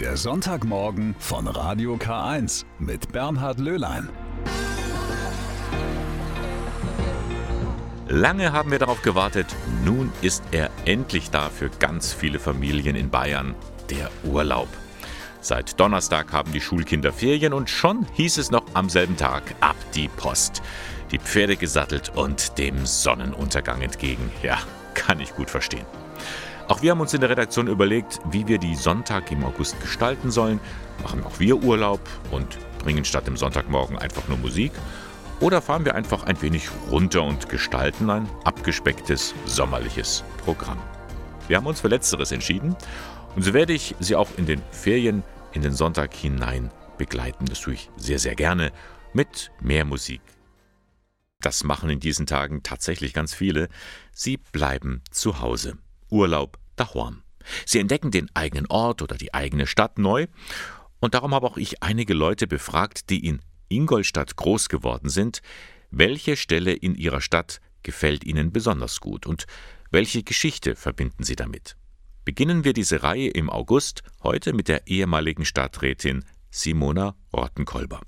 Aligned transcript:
Der 0.00 0.18
Sonntagmorgen 0.18 1.14
von 1.18 1.46
Radio 1.46 1.94
K1 1.94 2.66
mit 2.78 3.12
Bernhard 3.12 3.58
Löhlein. 3.58 4.10
Lange 8.06 8.52
haben 8.52 8.70
wir 8.70 8.78
darauf 8.78 9.00
gewartet. 9.00 9.46
Nun 9.86 10.12
ist 10.20 10.42
er 10.52 10.68
endlich 10.84 11.30
da 11.30 11.48
für 11.48 11.70
ganz 11.70 12.12
viele 12.12 12.38
Familien 12.38 12.94
in 12.94 13.08
Bayern. 13.08 13.54
Der 13.88 14.10
Urlaub. 14.24 14.68
Seit 15.40 15.80
Donnerstag 15.80 16.30
haben 16.30 16.52
die 16.52 16.60
Schulkinder 16.60 17.14
Ferien 17.14 17.54
und 17.54 17.70
schon 17.70 18.06
hieß 18.12 18.36
es 18.36 18.50
noch 18.50 18.64
am 18.74 18.90
selben 18.90 19.16
Tag 19.16 19.42
ab 19.60 19.76
die 19.94 20.08
Post. 20.08 20.60
Die 21.10 21.18
Pferde 21.18 21.56
gesattelt 21.56 22.12
und 22.14 22.58
dem 22.58 22.84
Sonnenuntergang 22.84 23.80
entgegen. 23.80 24.30
Ja, 24.42 24.58
kann 24.92 25.20
ich 25.20 25.34
gut 25.34 25.48
verstehen. 25.48 25.86
Auch 26.68 26.82
wir 26.82 26.90
haben 26.90 27.00
uns 27.00 27.14
in 27.14 27.20
der 27.20 27.30
Redaktion 27.30 27.68
überlegt, 27.68 28.20
wie 28.30 28.48
wir 28.48 28.58
die 28.58 28.74
Sonntag 28.74 29.30
im 29.30 29.44
August 29.44 29.80
gestalten 29.80 30.32
sollen. 30.32 30.58
Machen 31.02 31.22
auch 31.22 31.38
wir 31.38 31.62
Urlaub 31.62 32.00
und 32.32 32.58
bringen 32.80 33.04
statt 33.04 33.28
dem 33.28 33.36
Sonntagmorgen 33.36 33.96
einfach 33.98 34.26
nur 34.26 34.38
Musik? 34.38 34.72
Oder 35.38 35.62
fahren 35.62 35.84
wir 35.84 35.94
einfach 35.94 36.24
ein 36.24 36.40
wenig 36.42 36.68
runter 36.90 37.22
und 37.22 37.48
gestalten 37.48 38.10
ein 38.10 38.28
abgespecktes 38.42 39.32
sommerliches 39.44 40.24
Programm? 40.44 40.78
Wir 41.46 41.58
haben 41.58 41.66
uns 41.66 41.80
für 41.80 41.88
Letzteres 41.88 42.32
entschieden 42.32 42.74
und 43.36 43.42
so 43.42 43.54
werde 43.54 43.72
ich 43.72 43.94
Sie 44.00 44.16
auch 44.16 44.30
in 44.36 44.46
den 44.46 44.60
Ferien 44.72 45.22
in 45.52 45.62
den 45.62 45.72
Sonntag 45.72 46.14
hinein 46.14 46.72
begleiten. 46.98 47.44
Das 47.46 47.60
tue 47.60 47.74
ich 47.74 47.90
sehr, 47.96 48.18
sehr 48.18 48.34
gerne 48.34 48.72
mit 49.12 49.52
mehr 49.60 49.84
Musik. 49.84 50.20
Das 51.40 51.62
machen 51.62 51.90
in 51.90 52.00
diesen 52.00 52.26
Tagen 52.26 52.64
tatsächlich 52.64 53.12
ganz 53.12 53.34
viele. 53.34 53.68
Sie 54.10 54.38
bleiben 54.38 55.02
zu 55.12 55.40
Hause. 55.40 55.78
Urlaub 56.10 56.58
daheim. 56.76 57.22
Sie 57.64 57.78
entdecken 57.78 58.10
den 58.10 58.28
eigenen 58.34 58.66
Ort 58.66 59.02
oder 59.02 59.16
die 59.16 59.34
eigene 59.34 59.66
Stadt 59.66 59.98
neu. 59.98 60.26
Und 61.00 61.14
darum 61.14 61.34
habe 61.34 61.46
auch 61.46 61.56
ich 61.56 61.82
einige 61.82 62.14
Leute 62.14 62.46
befragt, 62.46 63.10
die 63.10 63.24
in 63.24 63.40
Ingolstadt 63.68 64.36
groß 64.36 64.68
geworden 64.68 65.08
sind, 65.08 65.40
welche 65.90 66.36
Stelle 66.36 66.72
in 66.72 66.94
ihrer 66.94 67.20
Stadt 67.20 67.60
gefällt 67.82 68.24
ihnen 68.24 68.52
besonders 68.52 69.00
gut 69.00 69.26
und 69.26 69.46
welche 69.90 70.22
Geschichte 70.22 70.74
verbinden 70.74 71.22
sie 71.22 71.36
damit. 71.36 71.76
Beginnen 72.24 72.64
wir 72.64 72.72
diese 72.72 73.04
Reihe 73.04 73.28
im 73.28 73.48
August 73.48 74.02
heute 74.22 74.52
mit 74.52 74.66
der 74.66 74.88
ehemaligen 74.88 75.44
Stadträtin 75.44 76.24
Simona 76.50 77.14
Rottenkolber. 77.32 78.00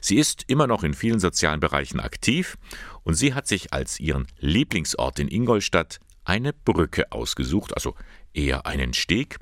Sie 0.00 0.16
ist 0.16 0.44
immer 0.46 0.66
noch 0.66 0.82
in 0.82 0.94
vielen 0.94 1.20
sozialen 1.20 1.60
Bereichen 1.60 2.00
aktiv 2.00 2.56
und 3.02 3.14
sie 3.14 3.34
hat 3.34 3.46
sich 3.46 3.72
als 3.72 4.00
ihren 4.00 4.26
Lieblingsort 4.38 5.18
in 5.18 5.28
Ingolstadt 5.28 6.00
eine 6.24 6.52
Brücke 6.52 7.10
ausgesucht, 7.12 7.74
also 7.74 7.94
eher 8.32 8.66
einen 8.66 8.94
Steg, 8.94 9.38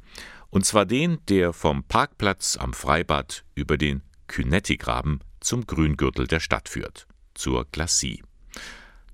und 0.50 0.64
zwar 0.64 0.86
den, 0.86 1.18
der 1.28 1.52
vom 1.52 1.84
Parkplatz 1.84 2.56
am 2.56 2.72
Freibad 2.72 3.44
über 3.54 3.76
den 3.76 4.02
Künettigraben 4.28 5.20
zum 5.40 5.66
Grüngürtel 5.66 6.26
der 6.26 6.40
Stadt 6.40 6.68
führt, 6.68 7.06
zur 7.34 7.66
Glacis. 7.70 8.20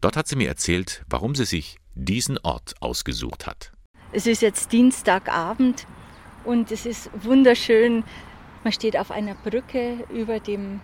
Dort 0.01 0.17
hat 0.17 0.29
sie 0.29 0.37
mir 0.37 0.49
erzählt, 0.49 1.05
warum 1.09 1.35
sie 1.35 1.45
sich 1.45 1.79
diesen 1.95 2.39
Ort 2.39 2.75
ausgesucht 2.81 3.47
hat. 3.47 3.73
Es 4.13 4.27
ist 4.27 4.43
jetzt 4.43 4.73
Dienstagabend 4.73 5.87
und 6.45 6.71
es 6.71 6.87
ist 6.87 7.11
wunderschön. 7.15 8.05
Man 8.63 8.73
steht 8.73 8.97
auf 8.97 9.11
einer 9.11 9.35
Brücke 9.35 10.07
über 10.13 10.41
dem 10.41 10.81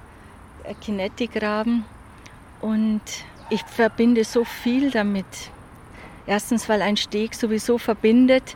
Kinetikgraben 0.80 1.84
und 2.60 3.02
ich 3.50 3.62
verbinde 3.62 4.24
so 4.24 4.44
viel 4.44 4.90
damit. 4.90 5.26
Erstens, 6.30 6.68
weil 6.68 6.80
ein 6.80 6.96
Steg 6.96 7.34
sowieso 7.34 7.76
verbindet 7.76 8.54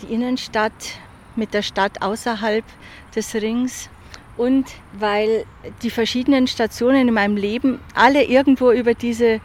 die 0.00 0.14
Innenstadt 0.14 1.00
mit 1.34 1.52
der 1.52 1.62
Stadt 1.62 2.00
außerhalb 2.00 2.64
des 3.12 3.34
Rings 3.34 3.90
und 4.36 4.66
weil 4.92 5.46
die 5.82 5.90
verschiedenen 5.90 6.46
Stationen 6.46 7.08
in 7.08 7.14
meinem 7.14 7.36
Leben 7.36 7.80
alle 7.92 8.22
irgendwo 8.22 8.70
über 8.70 8.94
diese 8.94 9.40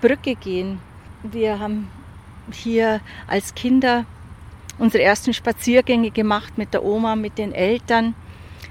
Brücke 0.00 0.36
gehen. 0.36 0.80
Wir 1.22 1.58
haben 1.58 1.90
hier 2.50 3.02
als 3.26 3.54
Kinder 3.54 4.06
unsere 4.78 5.04
ersten 5.04 5.34
Spaziergänge 5.34 6.10
gemacht 6.10 6.56
mit 6.56 6.72
der 6.72 6.82
Oma, 6.82 7.14
mit 7.14 7.36
den 7.36 7.52
Eltern. 7.52 8.14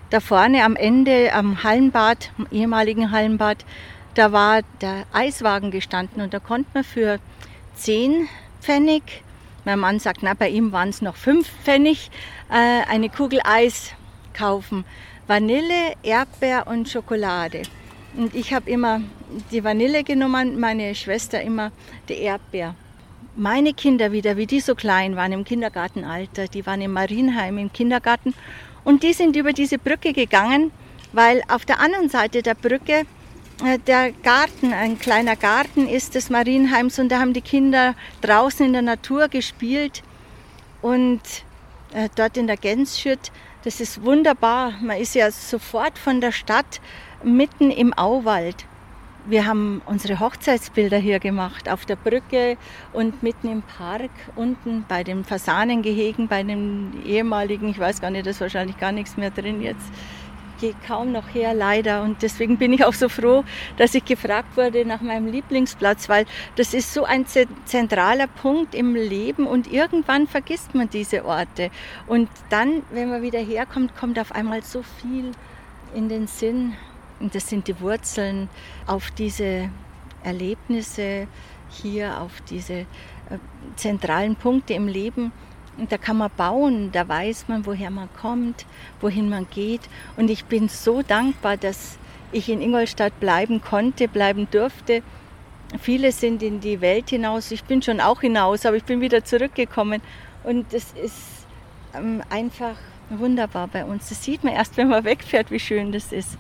Da 0.10 0.20
vorne 0.20 0.64
am 0.64 0.76
Ende 0.76 1.32
am 1.32 1.64
Hallenbad, 1.64 2.32
am 2.40 2.48
ehemaligen 2.50 3.12
Hallenbad, 3.12 3.66
da 4.16 4.32
war 4.32 4.62
der 4.82 5.06
Eiswagen 5.14 5.70
gestanden 5.70 6.24
und 6.24 6.34
da 6.34 6.40
konnte 6.40 6.72
man 6.74 6.84
für 6.84 7.20
10 7.80 8.28
Pfennig, 8.62 9.24
mein 9.64 9.80
Mann 9.80 10.00
sagt, 10.00 10.22
na, 10.22 10.34
bei 10.34 10.50
ihm 10.50 10.74
waren 10.74 10.90
es 10.90 11.02
noch 11.02 11.16
5 11.16 11.48
Pfennig, 11.64 12.12
äh, 12.50 12.84
eine 12.90 13.10
Kugel 13.10 13.40
Eis 13.44 13.94
kaufen. 14.34 14.84
Vanille, 15.28 15.94
Erdbeer 16.04 16.68
und 16.68 16.90
Schokolade. 16.90 17.62
Und 18.18 18.36
ich 18.36 18.54
habe 18.54 18.70
immer 18.70 19.02
die 19.52 19.64
Vanille 19.64 20.04
genommen, 20.04 20.60
meine 20.60 20.94
Schwester 20.96 21.42
immer 21.42 21.72
die 22.10 22.18
Erdbeer. 22.18 22.76
Meine 23.36 23.74
Kinder 23.74 24.12
wieder, 24.12 24.36
wie 24.36 24.48
die 24.48 24.60
so 24.60 24.76
klein 24.76 25.16
waren 25.16 25.32
im 25.32 25.46
Kindergartenalter, 25.46 26.48
die 26.48 26.66
waren 26.66 26.82
im 26.82 26.92
Marienheim 26.92 27.58
im 27.58 27.72
Kindergarten 27.72 28.34
und 28.84 29.04
die 29.04 29.14
sind 29.14 29.36
über 29.36 29.54
diese 29.54 29.78
Brücke 29.78 30.12
gegangen, 30.12 30.72
weil 31.14 31.44
auf 31.48 31.64
der 31.64 31.80
anderen 31.80 32.10
Seite 32.10 32.42
der 32.42 32.56
Brücke 32.56 33.06
der 33.88 34.12
Garten, 34.12 34.74
ein 34.74 35.00
kleiner 35.00 35.36
Garten 35.36 35.88
ist 35.88 36.16
des 36.16 36.30
Marienheims 36.30 37.00
und 37.00 37.10
da 37.10 37.20
haben 37.20 37.34
die 37.34 37.42
Kinder 37.42 37.96
draußen 38.22 38.66
in 38.66 38.74
der 38.74 38.82
Natur 38.82 39.28
gespielt 39.28 40.04
und 40.82 41.22
äh, 41.94 42.10
dort 42.16 42.38
in 42.38 42.48
der 42.48 42.58
Gänsschütt 42.58 43.32
das 43.64 43.82
ist 43.82 44.04
wunderbar. 44.04 44.74
Man 44.82 44.98
ist 44.98 45.16
ja 45.16 45.30
sofort 45.32 45.98
von 46.00 46.22
der 46.22 46.32
Stadt 46.32 46.80
mitten 47.24 47.72
im 47.72 47.94
Auwald. 47.94 48.66
Wir 49.26 49.46
haben 49.46 49.82
unsere 49.86 50.22
Hochzeitsbilder 50.22 50.98
hier 50.98 51.20
gemacht, 51.20 51.68
auf 51.68 51.86
der 51.86 51.98
Brücke 51.98 52.58
und 52.94 53.22
mitten 53.22 53.52
im 53.52 53.62
Park, 53.62 54.10
unten 54.38 54.86
bei 54.88 55.04
den 55.04 55.26
Fasanengehegen, 55.26 56.30
bei 56.30 56.42
den 56.42 57.04
ehemaligen, 57.06 57.70
ich 57.70 57.78
weiß 57.78 58.00
gar 58.00 58.12
nicht, 58.12 58.26
da 58.26 58.30
ist 58.30 58.40
wahrscheinlich 58.40 58.78
gar 58.78 58.94
nichts 58.94 59.18
mehr 59.18 59.30
drin 59.30 59.62
jetzt 59.62 59.92
gehe 60.60 60.76
kaum 60.88 61.12
noch 61.12 61.34
her, 61.34 61.54
leider. 61.54 62.04
Und 62.04 62.22
deswegen 62.22 62.58
bin 62.58 62.74
ich 62.74 62.84
auch 62.86 62.94
so 62.94 63.10
froh, 63.10 63.44
dass 63.78 63.96
ich 63.96 64.06
gefragt 64.06 64.56
wurde 64.58 64.86
nach 64.86 65.02
meinem 65.02 65.28
Lieblingsplatz, 65.28 66.10
weil 66.10 66.26
das 66.56 66.74
ist 66.74 66.94
so 66.94 67.04
ein 67.04 67.26
zentraler 67.66 68.28
Punkt 68.28 68.76
im 68.76 68.96
Leben 68.96 69.48
und 69.48 69.72
irgendwann 69.72 70.28
vergisst 70.28 70.76
man 70.76 70.90
diese 70.90 71.26
Orte. 71.26 71.72
Und 72.08 72.30
dann, 72.50 72.84
wenn 72.92 73.10
man 73.10 73.22
wieder 73.22 73.40
herkommt, 73.40 73.96
kommt 73.96 74.20
auf 74.20 74.32
einmal 74.32 74.64
so 74.64 74.84
viel 74.84 75.32
in 75.94 76.10
den 76.10 76.28
Sinn. 76.28 76.74
Und 77.20 77.36
das 77.36 77.48
sind 77.48 77.68
die 77.68 77.80
Wurzeln 77.82 78.50
auf 78.88 79.12
diese 79.12 79.70
Erlebnisse 80.24 81.28
hier, 81.70 82.22
auf 82.22 82.42
diese 82.50 82.74
äh, 82.74 82.86
zentralen 83.76 84.36
Punkte 84.36 84.74
im 84.74 84.88
Leben 84.88 85.32
und 85.80 85.92
da 85.92 85.98
kann 85.98 86.18
man 86.18 86.30
bauen, 86.36 86.92
da 86.92 87.08
weiß 87.08 87.48
man, 87.48 87.66
woher 87.66 87.90
man 87.90 88.10
kommt, 88.20 88.66
wohin 89.00 89.30
man 89.30 89.48
geht. 89.50 89.82
Und 90.18 90.30
ich 90.30 90.46
bin 90.46 90.68
so 90.68 91.02
dankbar, 91.02 91.58
dass 91.58 91.98
ich 92.32 92.50
in 92.50 92.62
Ingolstadt 92.62 93.20
bleiben 93.20 93.62
konnte, 93.62 94.08
bleiben 94.08 94.48
durfte. 94.52 95.02
Viele 95.80 96.12
sind 96.12 96.44
in 96.44 96.60
die 96.60 96.82
Welt 96.82 97.10
hinaus. 97.10 97.52
Ich 97.52 97.64
bin 97.64 97.82
schon 97.82 98.02
auch 98.02 98.22
hinaus, 98.22 98.66
aber 98.66 98.78
ich 98.78 98.84
bin 98.84 99.02
wieder 99.02 99.24
zurückgekommen. 99.24 100.02
Und 100.44 100.74
es 100.74 100.94
ist 100.94 101.46
ähm, 101.96 102.22
einfach 102.30 102.76
wunderbar 103.10 103.68
bei 103.68 103.86
uns. 103.86 104.10
Das 104.10 104.24
sieht 104.24 104.44
man 104.44 104.54
erst, 104.54 104.78
wenn 104.78 104.90
man 104.90 105.04
wegfährt, 105.04 105.52
wie 105.52 105.60
schön 105.60 105.92
das 105.92 106.12
ist. 106.12 106.38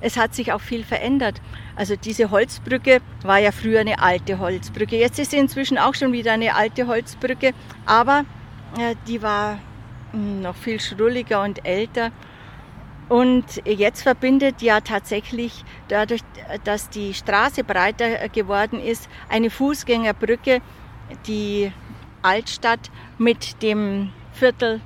Es 0.00 0.16
hat 0.16 0.34
sich 0.34 0.52
auch 0.52 0.60
viel 0.60 0.82
verändert. 0.84 1.40
Also 1.76 1.94
diese 1.96 2.30
Holzbrücke 2.30 3.00
war 3.22 3.38
ja 3.38 3.52
früher 3.52 3.80
eine 3.80 4.00
alte 4.00 4.38
Holzbrücke. 4.38 4.96
Jetzt 4.96 5.18
ist 5.18 5.32
sie 5.32 5.36
inzwischen 5.36 5.76
auch 5.76 5.94
schon 5.94 6.12
wieder 6.12 6.32
eine 6.32 6.54
alte 6.54 6.86
Holzbrücke. 6.86 7.52
Aber 7.84 8.24
die 9.06 9.22
war 9.22 9.58
hm, 10.12 10.42
noch 10.42 10.56
viel 10.56 10.80
schrulliger 10.80 11.42
und 11.42 11.64
älter. 11.64 12.10
Und 13.08 13.44
jetzt 13.64 14.02
verbindet 14.02 14.62
ja 14.62 14.80
tatsächlich 14.80 15.64
dadurch, 15.88 16.20
dass 16.62 16.90
die 16.90 17.12
Straße 17.12 17.64
breiter 17.64 18.28
geworden 18.28 18.80
ist, 18.80 19.08
eine 19.28 19.50
Fußgängerbrücke 19.50 20.60
die 21.26 21.72
Altstadt 22.22 22.90
mit 23.18 23.62
dem 23.62 24.12
Viertel 24.32 24.80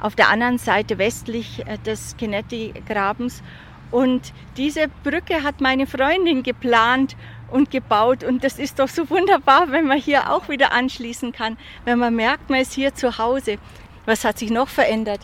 auf 0.00 0.16
der 0.16 0.28
anderen 0.28 0.58
Seite 0.58 0.98
westlich 0.98 1.66
äh, 1.66 1.78
des 1.78 2.16
Kinetti-Grabens. 2.16 3.42
Und 3.90 4.32
diese 4.56 4.88
Brücke 5.04 5.42
hat 5.42 5.60
meine 5.60 5.86
Freundin 5.86 6.42
geplant 6.42 7.16
und 7.52 7.70
gebaut. 7.70 8.24
Und 8.24 8.42
das 8.44 8.58
ist 8.58 8.78
doch 8.78 8.88
so 8.88 9.08
wunderbar, 9.10 9.70
wenn 9.70 9.86
man 9.86 9.98
hier 9.98 10.32
auch 10.32 10.48
wieder 10.48 10.72
anschließen 10.72 11.32
kann, 11.32 11.56
wenn 11.84 11.98
man 11.98 12.14
merkt, 12.14 12.50
man 12.50 12.60
ist 12.60 12.72
hier 12.72 12.94
zu 12.94 13.18
Hause. 13.18 13.58
Was 14.06 14.24
hat 14.24 14.38
sich 14.38 14.50
noch 14.50 14.68
verändert? 14.68 15.20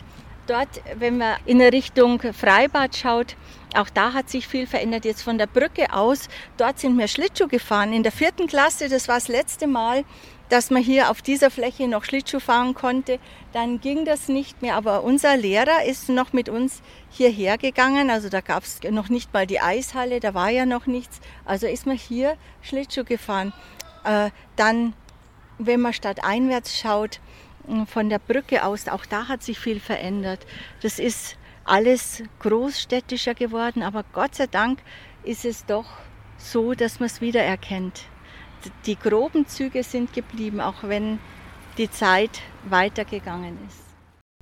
Dort, 0.47 0.81
wenn 0.95 1.17
man 1.17 1.35
in 1.45 1.61
Richtung 1.61 2.19
Freibad 2.33 2.95
schaut, 2.95 3.35
auch 3.75 3.89
da 3.89 4.13
hat 4.13 4.29
sich 4.29 4.47
viel 4.47 4.65
verändert. 4.65 5.05
Jetzt 5.05 5.21
von 5.21 5.37
der 5.37 5.45
Brücke 5.45 5.93
aus, 5.93 6.27
dort 6.57 6.79
sind 6.79 6.97
wir 6.97 7.07
Schlittschuh 7.07 7.47
gefahren. 7.47 7.93
In 7.93 8.03
der 8.03 8.11
vierten 8.11 8.47
Klasse, 8.47 8.89
das 8.89 9.07
war 9.07 9.15
das 9.15 9.27
letzte 9.27 9.67
Mal, 9.67 10.05
dass 10.49 10.71
man 10.71 10.81
hier 10.81 11.09
auf 11.09 11.21
dieser 11.21 11.51
Fläche 11.51 11.87
noch 11.87 12.03
Schlittschuh 12.03 12.39
fahren 12.39 12.73
konnte. 12.73 13.19
Dann 13.53 13.79
ging 13.79 14.03
das 14.03 14.27
nicht 14.27 14.61
mehr, 14.61 14.75
aber 14.75 15.03
unser 15.03 15.37
Lehrer 15.37 15.85
ist 15.85 16.09
noch 16.09 16.33
mit 16.33 16.49
uns 16.49 16.81
hierher 17.09 17.57
gegangen. 17.57 18.09
Also 18.09 18.29
da 18.29 18.41
gab 18.41 18.63
es 18.63 18.81
noch 18.89 19.09
nicht 19.09 19.33
mal 19.33 19.47
die 19.47 19.61
Eishalle, 19.61 20.19
da 20.19 20.33
war 20.33 20.49
ja 20.49 20.65
noch 20.65 20.87
nichts. 20.87 21.21
Also 21.45 21.67
ist 21.67 21.85
man 21.85 21.97
hier 21.97 22.35
Schlittschuh 22.61 23.03
gefahren. 23.03 23.53
Äh, 24.03 24.31
dann, 24.55 24.93
wenn 25.59 25.81
man 25.81 25.93
stadteinwärts 25.93 26.79
schaut, 26.79 27.19
von 27.85 28.09
der 28.09 28.19
Brücke 28.19 28.63
aus, 28.63 28.87
auch 28.87 29.05
da 29.05 29.27
hat 29.27 29.43
sich 29.43 29.59
viel 29.59 29.79
verändert. 29.79 30.45
Das 30.81 30.97
ist 30.97 31.37
alles 31.65 32.23
großstädtischer 32.39 33.35
geworden, 33.35 33.83
aber 33.83 34.03
Gott 34.11 34.35
sei 34.35 34.47
Dank 34.47 34.79
ist 35.23 35.45
es 35.45 35.65
doch 35.65 35.85
so, 36.37 36.73
dass 36.73 36.99
man 36.99 37.07
es 37.07 37.21
wiedererkennt. 37.21 38.05
Die 38.85 38.97
groben 38.97 39.47
Züge 39.47 39.83
sind 39.83 40.13
geblieben, 40.13 40.59
auch 40.59 40.83
wenn 40.83 41.19
die 41.77 41.89
Zeit 41.89 42.41
weitergegangen 42.69 43.57
ist. 43.67 43.89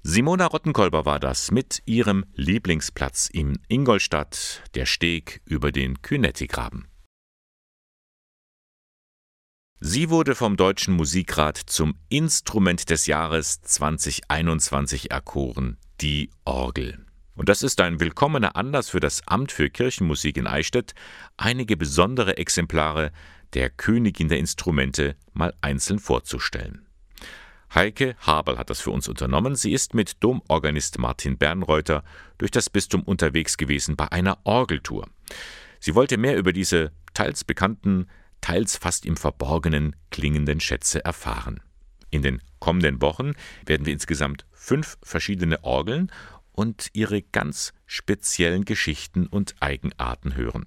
Simona 0.04 0.46
Rottenkolber 0.46 1.06
war 1.06 1.20
das 1.20 1.52
mit 1.52 1.82
ihrem 1.86 2.26
Lieblingsplatz 2.34 3.30
in 3.32 3.60
Ingolstadt, 3.68 4.64
der 4.74 4.86
Steg 4.86 5.42
über 5.46 5.72
den 5.72 6.02
Kynettigraben. 6.02 6.88
Sie 9.80 10.10
wurde 10.10 10.34
vom 10.34 10.58
Deutschen 10.58 10.96
Musikrat 10.96 11.58
zum 11.58 11.96
Instrument 12.10 12.90
des 12.90 13.06
Jahres 13.06 13.62
2021 13.62 15.12
erkoren, 15.12 15.78
die 16.02 16.32
Orgel. 16.46 17.06
Und 17.36 17.50
das 17.50 17.62
ist 17.62 17.80
ein 17.82 18.00
willkommener 18.00 18.56
Anlass 18.56 18.90
für 18.90 19.00
das 19.00 19.28
Amt 19.28 19.52
für 19.52 19.70
Kirchenmusik 19.70 20.38
in 20.38 20.48
Eichstätt, 20.48 20.96
einige 21.38 21.78
besondere 21.78 22.38
Exemplare 22.38 23.12
der 23.54 23.70
Königin 23.70 24.30
der 24.30 24.40
Instrumente 24.40 25.16
mal 25.34 25.54
einzeln 25.62 26.00
vorzustellen. 26.00 26.88
Heike 27.74 28.16
Habel 28.20 28.58
hat 28.58 28.70
das 28.70 28.80
für 28.80 28.92
uns 28.92 29.08
unternommen. 29.08 29.56
Sie 29.56 29.74
ist 29.74 29.94
mit 29.94 30.24
Domorganist 30.24 31.00
Martin 31.00 31.38
Bernreuter 31.38 32.04
durch 32.38 32.52
das 32.52 32.70
Bistum 32.70 33.04
unterwegs 33.04 33.58
gewesen 33.58 33.96
bei 33.96 34.12
einer 34.12 34.40
Orgeltour. 34.46 35.08
Sie 35.80 35.96
wollte 35.96 36.18
mehr 36.18 36.38
über 36.38 36.54
diese 36.54 36.92
teils 37.14 37.44
bekannten, 37.44 38.08
teils 38.42 38.78
fast 38.78 39.06
im 39.06 39.18
Verborgenen 39.18 39.96
klingenden 40.12 40.60
Schätze 40.60 41.04
erfahren. 41.04 41.62
In 42.10 42.22
den 42.22 42.42
kommenden 42.60 43.02
Wochen 43.02 43.34
werden 43.66 43.86
wir 43.86 43.94
insgesamt 43.94 44.46
fünf 44.54 44.98
verschiedene 45.04 45.64
Orgeln 45.64 46.12
und 46.54 46.90
ihre 46.94 47.22
ganz 47.22 47.74
speziellen 47.86 48.66
Geschichten 48.66 49.28
und 49.28 49.56
Eigenarten 49.60 50.36
hören. 50.36 50.66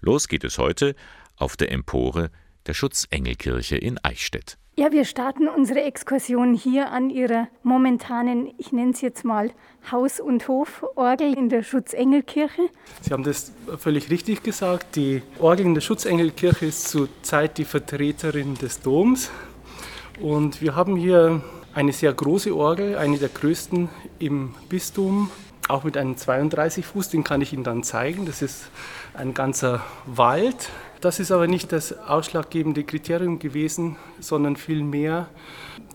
Los 0.00 0.26
geht 0.26 0.42
es 0.42 0.58
heute 0.58 0.96
auf 1.42 1.56
der 1.56 1.72
Empore 1.72 2.30
der 2.66 2.74
Schutzengelkirche 2.74 3.76
in 3.76 3.98
Eichstätt. 4.02 4.56
Ja, 4.74 4.90
wir 4.90 5.04
starten 5.04 5.48
unsere 5.48 5.82
Exkursion 5.82 6.54
hier 6.54 6.90
an 6.92 7.10
ihrer 7.10 7.48
momentanen, 7.62 8.54
ich 8.56 8.72
nenne 8.72 8.92
es 8.92 9.02
jetzt 9.02 9.22
mal 9.22 9.50
Haus- 9.90 10.18
und 10.18 10.48
Hoforgel 10.48 11.36
in 11.36 11.50
der 11.50 11.62
Schutzengelkirche. 11.62 12.62
Sie 13.02 13.12
haben 13.12 13.22
das 13.22 13.52
völlig 13.76 14.08
richtig 14.08 14.42
gesagt. 14.42 14.96
Die 14.96 15.20
Orgel 15.38 15.66
in 15.66 15.74
der 15.74 15.82
Schutzengelkirche 15.82 16.64
ist 16.64 16.88
zurzeit 16.88 17.58
die 17.58 17.66
Vertreterin 17.66 18.54
des 18.54 18.80
Doms. 18.80 19.30
Und 20.22 20.62
wir 20.62 20.74
haben 20.74 20.96
hier 20.96 21.42
eine 21.74 21.92
sehr 21.92 22.14
große 22.14 22.56
Orgel, 22.56 22.96
eine 22.96 23.18
der 23.18 23.28
größten 23.28 23.90
im 24.20 24.54
Bistum, 24.70 25.30
auch 25.68 25.84
mit 25.84 25.98
einem 25.98 26.16
32 26.16 26.86
Fuß, 26.86 27.10
den 27.10 27.24
kann 27.24 27.42
ich 27.42 27.52
Ihnen 27.52 27.64
dann 27.64 27.82
zeigen. 27.82 28.24
Das 28.24 28.40
ist 28.40 28.70
ein 29.12 29.34
ganzer 29.34 29.82
Wald 30.06 30.70
das 31.02 31.18
ist 31.18 31.32
aber 31.32 31.48
nicht 31.48 31.72
das 31.72 31.98
ausschlaggebende 31.98 32.84
Kriterium 32.84 33.40
gewesen, 33.40 33.96
sondern 34.20 34.54
vielmehr, 34.54 35.28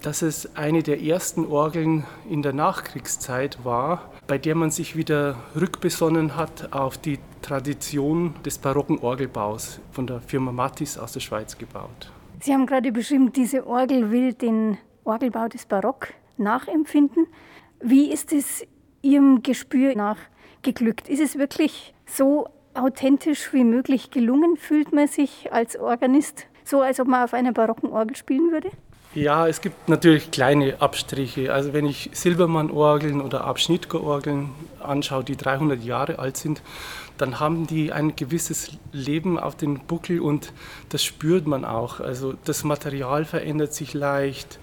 dass 0.01 0.21
es 0.21 0.55
eine 0.57 0.83
der 0.83 1.01
ersten 1.01 1.45
Orgeln 1.45 2.05
in 2.29 2.41
der 2.41 2.51
Nachkriegszeit 2.51 3.63
war, 3.63 4.11
bei 4.27 4.37
der 4.37 4.53
man 4.53 4.69
sich 4.69 4.97
wieder 4.97 5.37
rückbesonnen 5.55 6.35
hat 6.35 6.73
auf 6.73 6.97
die 6.97 7.19
Tradition 7.41 8.35
des 8.45 8.57
barocken 8.57 8.99
Orgelbaus 8.99 9.79
von 9.91 10.07
der 10.07 10.19
Firma 10.19 10.51
Mattis 10.51 10.97
aus 10.97 11.13
der 11.13 11.21
Schweiz 11.21 11.57
gebaut. 11.57 12.11
Sie 12.41 12.53
haben 12.53 12.65
gerade 12.65 12.91
beschrieben, 12.91 13.31
diese 13.31 13.65
Orgel 13.65 14.11
will 14.11 14.33
den 14.33 14.77
Orgelbau 15.05 15.47
des 15.47 15.65
Barock 15.65 16.09
nachempfinden. 16.35 17.27
Wie 17.81 18.11
ist 18.11 18.33
es 18.33 18.67
Ihrem 19.01 19.41
Gespür 19.41 19.95
nach 19.95 20.17
geglückt? 20.63 21.07
Ist 21.07 21.21
es 21.21 21.37
wirklich 21.37 21.93
so 22.05 22.49
authentisch 22.77 23.53
wie 23.53 23.63
möglich 23.63 24.11
gelungen? 24.11 24.57
Fühlt 24.57 24.93
man 24.93 25.07
sich 25.07 25.51
als 25.51 25.77
Organist 25.77 26.47
so, 26.63 26.81
als 26.81 26.99
ob 26.99 27.07
man 27.07 27.23
auf 27.23 27.33
einer 27.33 27.53
barocken 27.53 27.89
Orgel 27.89 28.15
spielen 28.15 28.51
würde? 28.51 28.69
Ja, 29.15 29.47
es 29.47 29.61
gibt 29.61 29.89
natürlich 29.89 30.29
kleine 30.29 30.79
Abstriche. 30.79 31.51
Also 31.51 31.73
wenn 31.73 31.85
ich 31.85 32.09
Silbermann-Orgeln 32.13 33.21
oder 33.21 33.45
Abschnittger-Orgeln 33.45 34.49
anschaue, 34.79 35.23
die 35.23 35.35
300 35.35 35.81
Jahre 35.83 36.19
alt 36.19 36.37
sind, 36.37 36.61
dann 37.17 37.39
haben 37.39 37.65
die 37.65 37.91
ein 37.91 38.15
gewisses 38.15 38.77
Leben 38.91 39.39
auf 39.39 39.55
den 39.55 39.79
Buckel 39.79 40.19
und 40.19 40.53
das 40.89 41.03
spürt 41.03 41.47
man 41.47 41.65
auch. 41.65 41.99
Also 41.99 42.35
das 42.45 42.63
Material 42.63 43.25
verändert 43.25 43.73
sich 43.73 43.93
leicht. 43.93 44.59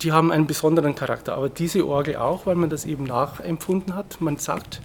Die 0.00 0.12
haben 0.12 0.32
einen 0.32 0.46
besonderen 0.46 0.94
Charakter, 0.94 1.34
aber 1.34 1.50
diese 1.50 1.86
Orgel 1.86 2.16
auch, 2.16 2.46
weil 2.46 2.54
man 2.54 2.70
das 2.70 2.86
eben 2.86 3.04
nachempfunden 3.04 3.94
hat. 3.94 4.20
Man 4.20 4.38
sagt, 4.38 4.80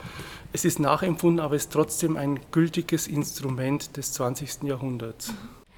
es 0.55 0.63
ist 0.63 0.79
nachempfunden, 0.79 1.41
aber 1.41 1.57
es 1.57 1.63
ist 1.63 1.73
trotzdem 1.73 2.15
ein 2.15 2.39
gültiges 2.51 3.07
Instrument 3.07 3.97
des 3.97 4.13
20. 4.13 4.63
Jahrhunderts. 4.63 5.33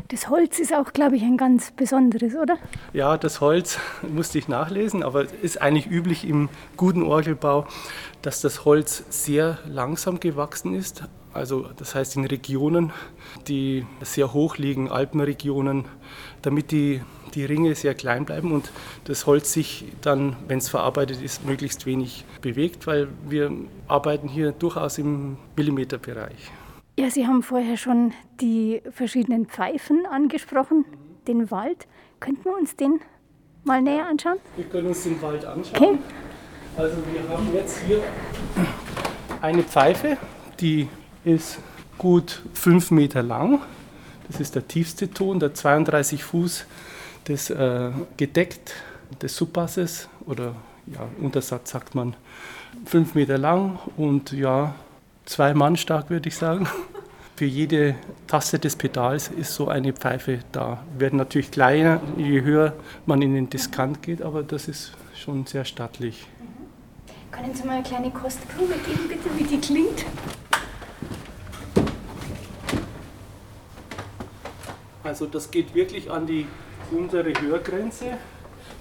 Das 0.09 0.29
Holz 0.29 0.59
ist 0.59 0.71
auch, 0.71 0.94
glaube 0.94 1.15
ich, 1.15 1.24
ein 1.24 1.35
ganz 1.35 1.71
besonderes, 1.71 2.35
oder? 2.35 2.57
Ja, 2.94 3.18
das 3.18 3.41
Holz 3.41 3.79
musste 4.07 4.38
ich 4.38 4.47
nachlesen, 4.47 5.01
aber 5.01 5.24
es 5.24 5.31
ist 5.41 5.62
eigentlich 5.63 5.88
üblich 5.88 6.27
im 6.29 6.50
guten 6.77 7.01
Orgelbau, 7.01 7.65
dass 8.21 8.39
das 8.41 8.65
Holz 8.65 9.03
sehr 9.09 9.57
langsam 9.65 10.19
gewachsen 10.19 10.75
ist. 10.75 11.06
Also 11.33 11.69
das 11.75 11.95
heißt 11.95 12.15
in 12.15 12.25
Regionen, 12.25 12.94
die 13.47 13.83
sehr 14.01 14.31
hoch 14.31 14.57
liegen, 14.57 14.91
Alpenregionen, 14.91 15.85
damit 16.44 16.69
die 16.71 17.01
die 17.38 17.45
Ringe 17.45 17.75
sehr 17.75 17.94
klein 17.94 18.25
bleiben 18.25 18.51
und 18.51 18.72
das 19.06 19.28
Holz 19.28 19.54
sich 19.54 19.86
dann, 20.01 20.36
wenn 20.48 20.57
es 20.57 20.69
verarbeitet 20.69 21.22
ist, 21.22 21.45
möglichst 21.45 21.86
wenig 21.86 22.25
bewegt, 22.42 22.88
weil 22.88 23.10
wir 23.30 23.51
arbeiten 23.88 24.28
hier 24.28 24.51
durchaus 24.51 24.98
im 24.98 25.38
Millimeterbereich. 25.56 26.51
Ja, 26.98 27.12
Sie 27.12 27.28
haben 27.28 27.44
vorher 27.44 27.78
schon 27.78 28.13
die 28.42 28.81
verschiedenen 28.89 29.45
Pfeifen 29.45 30.07
angesprochen, 30.07 30.84
den 31.28 31.51
Wald. 31.51 31.88
Könnten 32.19 32.45
wir 32.45 32.57
uns 32.57 32.75
den 32.75 33.00
mal 33.63 33.84
näher 33.84 34.07
anschauen? 34.07 34.39
Wir 34.56 34.66
können 34.66 34.88
uns 34.88 35.04
den 35.04 35.22
Wald 35.22 35.45
anschauen. 35.45 35.75
Okay. 35.75 35.98
Also 36.75 36.98
wir 37.12 37.30
haben 37.30 37.54
jetzt 37.54 37.84
hier 37.86 38.01
eine 39.41 39.62
Pfeife, 39.62 40.17
die 40.60 40.88
ist 41.24 41.60
gut 42.00 42.41
fünf 42.53 42.89
Meter 42.89 43.22
lang. 43.22 43.62
Das 44.27 44.39
ist 44.39 44.56
der 44.56 44.67
tiefste 44.67 45.12
Ton, 45.12 45.39
der 45.39 45.53
32 45.53 46.24
Fuß 46.24 46.65
des 47.27 47.50
äh, 47.50 47.91
gedeckt 48.17 48.74
des 49.22 49.36
Subpasses 49.36 50.10
oder 50.25 50.55
ja, 50.88 51.07
Untersatz 51.22 51.72
sagt 51.72 51.96
man 51.96 52.15
fünf 52.86 53.15
Meter 53.15 53.38
lang 53.38 53.79
und 53.98 54.31
ja 54.31 54.75
zwei 55.25 55.53
Mann 55.53 55.77
stark 55.77 56.10
würde 56.10 56.29
ich 56.29 56.36
sagen. 56.36 56.67
Für 57.36 57.46
jede 57.46 57.93
Taste 58.25 58.57
des 58.57 58.75
Pedals 58.75 59.27
ist 59.27 59.53
so 59.53 59.67
eine 59.67 59.93
Pfeife 59.93 60.39
da. 60.51 60.84
Werden 60.98 61.17
natürlich 61.17 61.51
kleiner, 61.51 62.01
je 62.17 62.41
höher 62.41 62.74
man 63.05 63.22
in 63.22 63.36
den 63.36 63.48
Diskant 63.48 64.01
geht, 64.01 64.24
aber 64.24 64.41
das 64.41 64.67
ist 64.67 64.93
schon 65.13 65.46
sehr 65.46 65.63
stattlich. 65.63 66.25
Können 67.31 67.53
Sie 67.53 67.63
mal 67.63 67.74
eine 67.74 67.84
kleine 67.84 68.10
Kostprobe 68.10 68.74
geben, 68.88 69.07
bitte, 69.07 69.29
wie 69.38 69.43
die 69.43 69.60
klingt? 69.60 70.05
Also 75.03 75.27
das 75.27 75.51
geht 75.51 75.75
wirklich 75.75 76.10
an 76.10 76.25
die 76.25 76.48
unsere 76.91 77.34
Hörgrenze. 77.41 78.17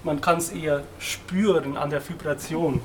Man 0.03 0.21
kann 0.21 0.37
es 0.37 0.49
eher 0.49 0.83
spüren 0.99 1.75
an 1.77 1.89
der 1.89 2.07
Vibration. 2.07 2.81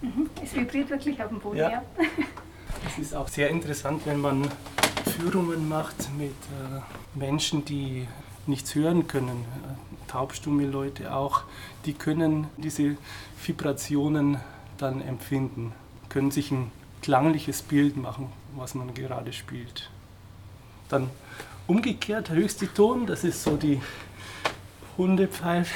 Mhm, 0.00 0.30
es 0.42 0.54
vibriert 0.54 0.90
wirklich 0.90 1.22
auf 1.22 1.28
dem 1.28 1.40
Boden, 1.40 1.56
ja. 1.56 1.70
ja. 1.70 1.82
Es 2.86 2.98
ist 2.98 3.14
auch 3.14 3.28
sehr 3.28 3.50
interessant, 3.50 4.02
wenn 4.06 4.20
man 4.20 4.48
Führungen 5.18 5.68
macht 5.68 6.08
mit 6.16 6.30
äh, 6.30 7.18
Menschen, 7.18 7.64
die 7.64 8.06
nichts 8.46 8.74
hören 8.74 9.06
können, 9.06 9.44
taubstumme 10.16 10.64
Leute 10.64 11.14
auch, 11.14 11.42
die 11.84 11.92
können 11.92 12.46
diese 12.56 12.96
Vibrationen 13.44 14.40
dann 14.78 15.02
empfinden, 15.02 15.74
können 16.08 16.30
sich 16.30 16.50
ein 16.50 16.72
klangliches 17.02 17.60
Bild 17.60 17.98
machen, 17.98 18.32
was 18.56 18.74
man 18.74 18.94
gerade 18.94 19.34
spielt. 19.34 19.90
Dann 20.88 21.10
umgekehrt 21.66 22.30
höchste 22.30 22.72
Ton, 22.72 23.04
das 23.04 23.24
ist 23.24 23.42
so 23.42 23.58
die 23.58 23.82
Hundepfeife. 24.96 25.74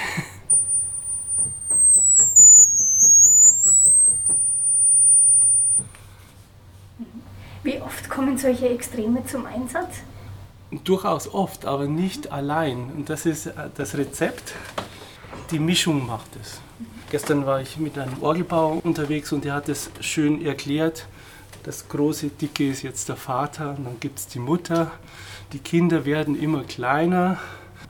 Wie 7.62 7.78
oft 7.82 8.08
kommen 8.08 8.38
solche 8.38 8.70
Extreme 8.70 9.22
zum 9.26 9.44
Einsatz? 9.44 9.98
Durchaus 10.84 11.32
oft, 11.32 11.66
aber 11.66 11.86
nicht 11.86 12.30
allein. 12.30 12.90
Und 12.96 13.10
das 13.10 13.26
ist 13.26 13.46
äh, 13.46 13.52
das 13.76 13.96
Rezept. 13.96 14.54
Die 15.50 15.58
Mischung 15.58 16.06
macht 16.06 16.36
es. 16.40 16.60
Gestern 17.10 17.44
war 17.44 17.60
ich 17.60 17.76
mit 17.76 17.98
einem 17.98 18.22
Orgelbauer 18.22 18.84
unterwegs 18.84 19.32
und 19.32 19.44
der 19.44 19.54
hat 19.54 19.68
es 19.68 19.90
schön 20.00 20.44
erklärt. 20.46 21.08
Das 21.64 21.88
große, 21.88 22.28
dicke 22.28 22.70
ist 22.70 22.82
jetzt 22.82 23.08
der 23.08 23.16
Vater 23.16 23.70
und 23.76 23.84
dann 23.84 23.98
gibt 23.98 24.20
es 24.20 24.28
die 24.28 24.38
Mutter. 24.38 24.92
Die 25.52 25.58
Kinder 25.58 26.04
werden 26.04 26.40
immer 26.40 26.62
kleiner 26.62 27.38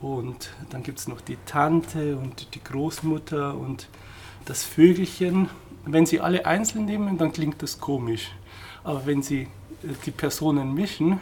und 0.01 0.49
dann 0.71 0.81
gibt 0.81 0.97
es 0.97 1.07
noch 1.07 1.21
die 1.21 1.37
Tante 1.45 2.17
und 2.17 2.55
die 2.55 2.63
Großmutter 2.63 3.55
und 3.55 3.87
das 4.45 4.63
Vögelchen. 4.63 5.49
Wenn 5.85 6.07
Sie 6.07 6.19
alle 6.19 6.47
einzeln 6.47 6.85
nehmen, 6.85 7.19
dann 7.19 7.31
klingt 7.31 7.61
das 7.61 7.79
komisch. 7.79 8.31
Aber 8.83 9.05
wenn 9.05 9.21
Sie 9.21 9.41
äh, 9.41 9.47
die 10.05 10.11
Personen 10.11 10.73
mischen, 10.73 11.19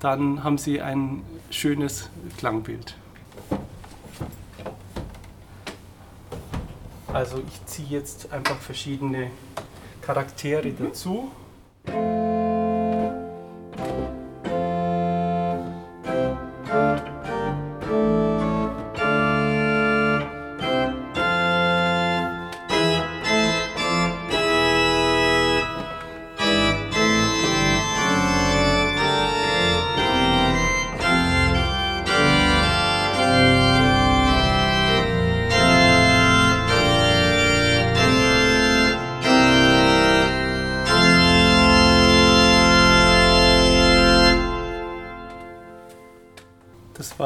dann 0.00 0.44
haben 0.44 0.58
Sie 0.58 0.80
ein 0.80 1.22
schönes 1.50 2.10
Klangbild. 2.38 2.96
Also 7.12 7.40
ich 7.46 7.64
ziehe 7.66 7.88
jetzt 7.88 8.32
einfach 8.32 8.56
verschiedene 8.56 9.30
Charaktere 10.02 10.72
dazu. 10.72 11.30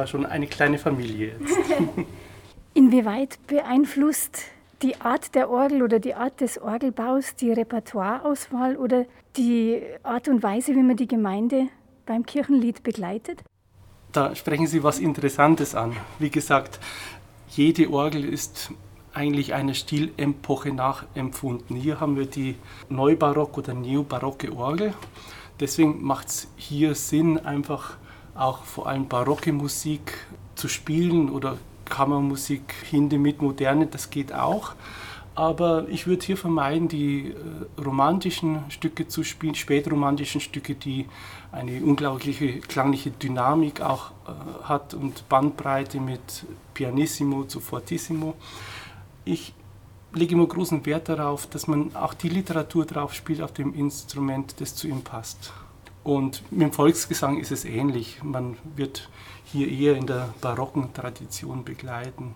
Schon 0.09 0.27
eine 0.27 0.47
kleine 0.47 0.79
Familie 0.79 1.33
jetzt. 1.39 1.57
Inwieweit 2.75 3.39
beeinflusst 3.47 4.43
die 4.83 5.01
Art 5.01 5.35
der 5.35 5.51
Orgel 5.51 5.83
oder 5.83 5.99
die 5.99 6.15
Art 6.15 6.41
des 6.41 6.61
Orgelbaus 6.61 7.35
die 7.35 7.53
Repertoireauswahl 7.53 8.77
oder 8.77 9.07
die 9.37 9.81
Art 10.03 10.29
und 10.29 10.43
Weise, 10.43 10.75
wie 10.75 10.83
man 10.83 10.97
die 10.97 11.09
Gemeinde 11.09 11.69
beim 12.07 12.25
Kirchenlied 12.25 12.83
begleitet? 12.83 13.43
Da 14.13 14.35
sprechen 14.35 14.67
Sie 14.67 14.83
was 14.83 14.99
Interessantes 14.99 15.75
an. 15.75 15.97
Wie 16.19 16.31
gesagt, 16.31 16.79
jede 17.51 17.91
Orgel 17.91 18.25
ist 18.25 18.73
eigentlich 19.13 19.55
einer 19.55 19.75
Stilepoche 19.75 20.73
nachempfunden. 20.73 21.77
Hier 21.77 22.01
haben 22.01 22.17
wir 22.17 22.27
die 22.27 22.55
Neubarock- 22.89 23.59
oder 23.59 23.75
Neobarocke 23.75 24.53
Orgel. 24.57 24.95
Deswegen 25.61 26.03
macht 26.05 26.29
es 26.29 26.49
hier 26.57 26.95
Sinn, 26.95 27.39
einfach 27.39 27.97
auch 28.39 28.63
vor 28.65 28.87
allem 28.87 29.09
barocke 29.09 29.53
Musik 29.53 30.27
zu 30.55 30.69
spielen 30.69 31.29
oder 31.31 31.59
Kammermusik 31.85 32.75
Hinde 32.91 33.19
mit 33.19 33.43
Moderne, 33.43 33.87
das 33.87 34.11
geht 34.11 34.33
auch. 34.33 34.75
Aber 35.35 35.89
ich 35.89 36.09
würde 36.09 36.27
hier 36.27 36.37
vermeiden, 36.37 36.89
die 36.89 37.29
äh, 37.29 37.81
romantischen 37.81 38.69
Stücke 38.71 39.07
zu 39.07 39.23
spielen, 39.23 39.55
spätromantischen 39.55 40.41
Stücke, 40.41 40.75
die 40.75 41.07
eine 41.53 41.81
unglaubliche 41.81 42.59
klangliche 42.59 43.13
Dynamik 43.13 43.81
auch 43.81 44.11
äh, 44.11 44.65
hat 44.65 44.95
und 44.95 45.29
Bandbreite 45.29 46.01
mit 46.01 46.45
Pianissimo 46.75 47.45
zu 47.45 47.61
Fortissimo. 47.61 48.35
Ich 49.25 49.55
lege 50.13 50.35
immer 50.35 50.47
großen 50.47 50.85
Wert 50.87 51.09
darauf, 51.09 51.47
dass 51.47 51.69
man 51.69 51.95
auch 51.95 52.15
die 52.15 52.31
Literatur 52.31 52.85
drauf 52.85 53.15
spielt 53.15 53.41
auf 53.41 53.53
dem 53.53 53.75
Instrument, 53.75 54.61
das 54.61 54.75
zu 54.75 54.89
ihm 54.89 55.03
passt. 55.03 55.53
Und 56.09 56.51
mit 56.51 56.63
dem 56.63 56.73
Volksgesang 56.73 57.39
ist 57.39 57.53
es 57.53 57.67
ähnlich. 57.67 58.23
Man 58.23 58.57
wird 58.75 59.11
hier 59.45 59.69
eher 59.69 59.95
in 59.95 60.07
der 60.07 60.33
barocken 60.41 60.95
Tradition 60.95 61.65
begleiten. 61.65 62.35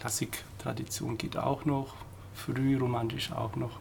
Klassiktradition 0.00 1.18
geht 1.18 1.36
auch 1.36 1.66
noch, 1.66 1.96
frühromantisch 2.32 3.30
auch 3.32 3.56
noch. 3.56 3.78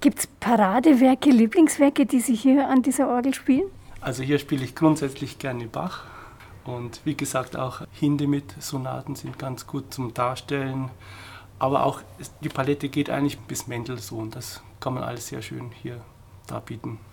Gibt 0.00 0.20
es 0.20 0.28
Paradewerke, 0.28 1.30
Lieblingswerke, 1.30 2.06
die 2.06 2.20
Sie 2.20 2.36
hier 2.36 2.68
an 2.68 2.82
dieser 2.82 3.08
Orgel 3.08 3.34
spielen? 3.34 3.64
Also 4.00 4.22
hier 4.22 4.38
spiele 4.38 4.62
ich 4.62 4.76
grundsätzlich 4.76 5.40
gerne 5.40 5.66
Bach. 5.66 6.04
Und 6.64 7.00
wie 7.04 7.16
gesagt, 7.16 7.56
auch 7.56 7.82
Hindemith-Sonaten 7.98 9.16
sind 9.16 9.36
ganz 9.36 9.66
gut 9.66 9.92
zum 9.92 10.14
Darstellen. 10.14 10.90
Aber 11.58 11.84
auch 11.86 12.02
die 12.44 12.48
Palette 12.48 12.88
geht 12.88 13.10
eigentlich 13.10 13.40
bis 13.40 13.66
Mendelssohn. 13.66 14.30
Das 14.30 14.62
kann 14.78 14.94
man 14.94 15.02
alles 15.02 15.26
sehr 15.26 15.42
schön 15.42 15.72
hier 15.82 16.00
darbieten. 16.46 17.09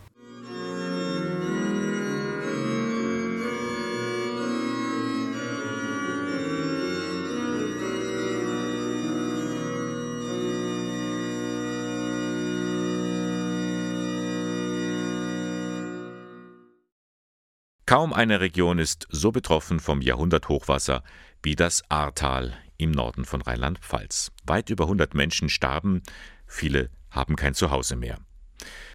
Kaum 17.88 18.12
eine 18.12 18.42
Region 18.42 18.80
ist 18.80 19.08
so 19.12 19.32
betroffen 19.32 19.80
vom 19.80 20.02
Jahrhunderthochwasser 20.02 21.04
wie 21.42 21.56
das 21.56 21.90
Ahrtal 21.90 22.54
im 22.76 22.92
Norden 22.92 23.24
von 23.24 23.42
Rheinland-Pfalz. 23.42 24.34
Weit 24.46 24.70
über 24.70 24.84
100 24.84 25.14
Menschen 25.14 25.48
starben, 25.48 26.04
viele 26.46 26.90
haben 27.12 27.38
kein 27.38 27.54
Zuhause 27.54 27.96
mehr. 27.96 28.20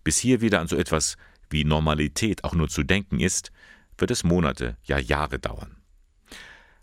Bis 0.04 0.18
hier 0.18 0.42
wieder 0.42 0.60
an 0.60 0.68
so 0.68 0.76
etwas 0.76 1.16
wie 1.48 1.64
Normalität 1.64 2.44
auch 2.44 2.52
nur 2.52 2.68
zu 2.68 2.82
denken 2.82 3.18
ist, 3.18 3.50
wird 3.96 4.10
es 4.10 4.24
Monate, 4.24 4.76
ja 4.84 4.98
Jahre 4.98 5.38
dauern. 5.38 5.78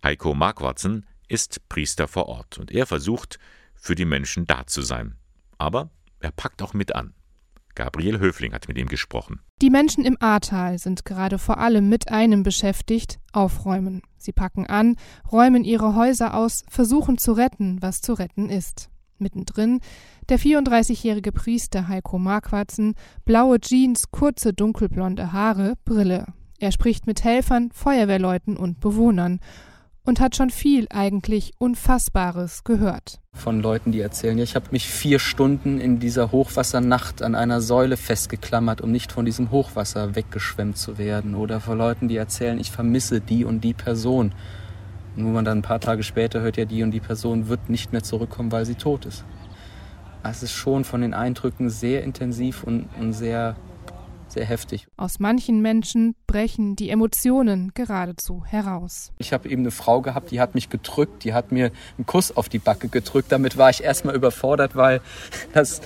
Heiko 0.01 0.33
Marquartzen 0.33 1.05
ist 1.27 1.69
Priester 1.69 2.07
vor 2.07 2.25
Ort 2.25 2.57
und 2.57 2.71
er 2.71 2.87
versucht, 2.87 3.37
für 3.75 3.93
die 3.93 4.05
Menschen 4.05 4.47
da 4.47 4.65
zu 4.65 4.81
sein. 4.81 5.15
Aber 5.59 5.91
er 6.21 6.31
packt 6.31 6.63
auch 6.63 6.73
mit 6.73 6.95
an. 6.95 7.13
Gabriel 7.75 8.19
Höfling 8.19 8.53
hat 8.53 8.67
mit 8.67 8.77
ihm 8.77 8.87
gesprochen. 8.87 9.39
Die 9.61 9.69
Menschen 9.69 10.05
im 10.05 10.17
Ahrtal 10.19 10.77
sind 10.79 11.05
gerade 11.05 11.37
vor 11.37 11.59
allem 11.59 11.89
mit 11.89 12.09
einem 12.09 12.43
beschäftigt, 12.43 13.19
aufräumen. 13.31 14.01
Sie 14.17 14.31
packen 14.31 14.67
an, 14.67 14.95
räumen 15.31 15.63
ihre 15.63 15.95
Häuser 15.95 16.33
aus, 16.33 16.63
versuchen 16.69 17.17
zu 17.17 17.33
retten, 17.33 17.81
was 17.81 18.01
zu 18.01 18.13
retten 18.13 18.49
ist. 18.49 18.89
Mittendrin 19.17 19.79
der 20.29 20.39
34-jährige 20.39 21.31
Priester 21.31 21.87
Heiko 21.87 22.19
Marquartzen, 22.19 22.93
blaue 23.25 23.59
Jeans, 23.59 24.11
kurze 24.11 24.53
dunkelblonde 24.53 25.33
Haare, 25.33 25.73
Brille. 25.85 26.27
Er 26.59 26.71
spricht 26.71 27.07
mit 27.07 27.23
Helfern, 27.23 27.71
Feuerwehrleuten 27.73 28.57
und 28.57 28.79
Bewohnern 28.79 29.39
und 30.03 30.19
hat 30.19 30.35
schon 30.35 30.49
viel 30.49 30.87
eigentlich 30.89 31.53
Unfassbares 31.57 32.63
gehört. 32.63 33.19
Von 33.33 33.61
Leuten, 33.61 33.91
die 33.91 33.99
erzählen, 33.99 34.37
ja, 34.37 34.43
ich 34.43 34.55
habe 34.55 34.67
mich 34.71 34.87
vier 34.87 35.19
Stunden 35.19 35.79
in 35.79 35.99
dieser 35.99 36.31
Hochwassernacht 36.31 37.21
an 37.21 37.35
einer 37.35 37.61
Säule 37.61 37.97
festgeklammert, 37.97 38.81
um 38.81 38.91
nicht 38.91 39.11
von 39.11 39.25
diesem 39.25 39.51
Hochwasser 39.51 40.15
weggeschwemmt 40.15 40.77
zu 40.77 40.97
werden. 40.97 41.35
Oder 41.35 41.59
von 41.59 41.77
Leuten, 41.77 42.07
die 42.07 42.17
erzählen, 42.17 42.59
ich 42.59 42.71
vermisse 42.71 43.21
die 43.21 43.45
und 43.45 43.61
die 43.61 43.73
Person. 43.73 44.33
Wo 45.15 45.29
man 45.29 45.45
dann 45.45 45.59
ein 45.59 45.63
paar 45.63 45.79
Tage 45.79 46.03
später 46.03 46.41
hört, 46.41 46.57
ja, 46.57 46.65
die 46.65 46.83
und 46.83 46.91
die 46.91 46.99
Person 46.99 47.47
wird 47.47 47.69
nicht 47.69 47.91
mehr 47.91 48.03
zurückkommen, 48.03 48.51
weil 48.51 48.65
sie 48.65 48.75
tot 48.75 49.05
ist. 49.05 49.23
Es 50.23 50.43
ist 50.43 50.53
schon 50.53 50.83
von 50.83 51.01
den 51.01 51.13
Eindrücken 51.13 51.69
sehr 51.69 52.03
intensiv 52.03 52.63
und, 52.63 52.89
und 52.99 53.13
sehr 53.13 53.55
sehr 54.31 54.45
heftig. 54.45 54.87
Aus 54.97 55.19
manchen 55.19 55.61
Menschen 55.61 56.15
brechen 56.27 56.75
die 56.75 56.89
Emotionen 56.89 57.71
geradezu 57.73 58.43
heraus. 58.45 59.11
Ich 59.17 59.33
habe 59.33 59.49
eben 59.49 59.63
eine 59.63 59.71
Frau 59.71 60.01
gehabt, 60.01 60.31
die 60.31 60.39
hat 60.39 60.55
mich 60.55 60.69
gedrückt, 60.69 61.23
die 61.23 61.33
hat 61.33 61.51
mir 61.51 61.71
einen 61.97 62.05
Kuss 62.05 62.35
auf 62.35 62.49
die 62.49 62.59
Backe 62.59 62.89
gedrückt. 62.89 63.31
Damit 63.31 63.57
war 63.57 63.69
ich 63.69 63.83
erstmal 63.83 64.15
überfordert, 64.15 64.75
weil 64.75 65.01
das 65.53 65.81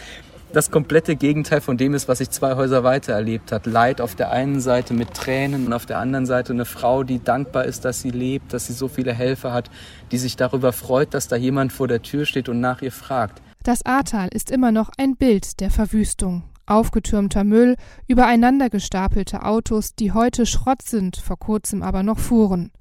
das 0.54 0.70
komplette 0.70 1.16
Gegenteil 1.16 1.62
von 1.62 1.78
dem 1.78 1.96
ist, 1.96 2.08
was 2.08 2.20
ich 2.20 2.30
zwei 2.30 2.56
Häuser 2.56 2.84
weiter 2.84 3.14
erlebt 3.14 3.52
hat. 3.52 3.66
Leid 3.66 4.00
auf 4.00 4.16
der 4.16 4.32
einen 4.32 4.62
Seite 4.62 4.94
mit 4.94 5.14
Tränen 5.14 5.66
und 5.66 5.74
auf 5.74 5.86
der 5.86 5.98
anderen 5.98 6.28
Seite 6.28 6.54
eine 6.54 6.66
Frau, 6.66 7.04
die 7.04 7.24
dankbar 7.24 7.66
ist, 7.66 7.86
dass 7.86 8.02
sie 8.02 8.12
lebt, 8.12 8.54
dass 8.54 8.68
sie 8.68 8.74
so 8.74 8.88
viele 8.88 9.14
Helfer 9.14 9.52
hat, 9.52 9.72
die 10.12 10.18
sich 10.18 10.36
darüber 10.36 10.72
freut, 10.72 11.14
dass 11.16 11.28
da 11.28 11.36
jemand 11.36 11.74
vor 11.74 11.88
der 11.88 12.04
Tür 12.04 12.26
steht 12.26 12.50
und 12.50 12.62
nach 12.62 12.82
ihr 12.82 12.92
fragt. 12.92 13.42
Das 13.64 13.86
Ahrtal 13.86 14.30
ist 14.32 14.52
immer 14.52 14.72
noch 14.72 14.92
ein 14.98 15.16
Bild 15.16 15.60
der 15.60 15.72
Verwüstung 15.72 16.44
aufgetürmter 16.66 17.44
Müll, 17.44 17.76
übereinander 18.08 18.70
gestapelte 18.70 19.44
Autos, 19.44 19.96
die 19.96 20.12
heute 20.12 20.46
Schrott 20.46 20.82
sind, 20.82 21.18
vor 21.18 21.38
kurzem 21.38 21.84
aber 21.84 22.04
noch 22.04 22.20
fuhren. 22.20 22.72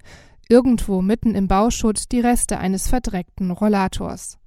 Irgendwo 0.49 1.03
mitten 1.03 1.35
im 1.35 1.49
Bauschutt 1.49 2.12
die 2.12 2.21
Reste 2.21 2.59
eines 2.59 2.89
verdreckten 2.89 3.51
Rollators. 3.51 4.39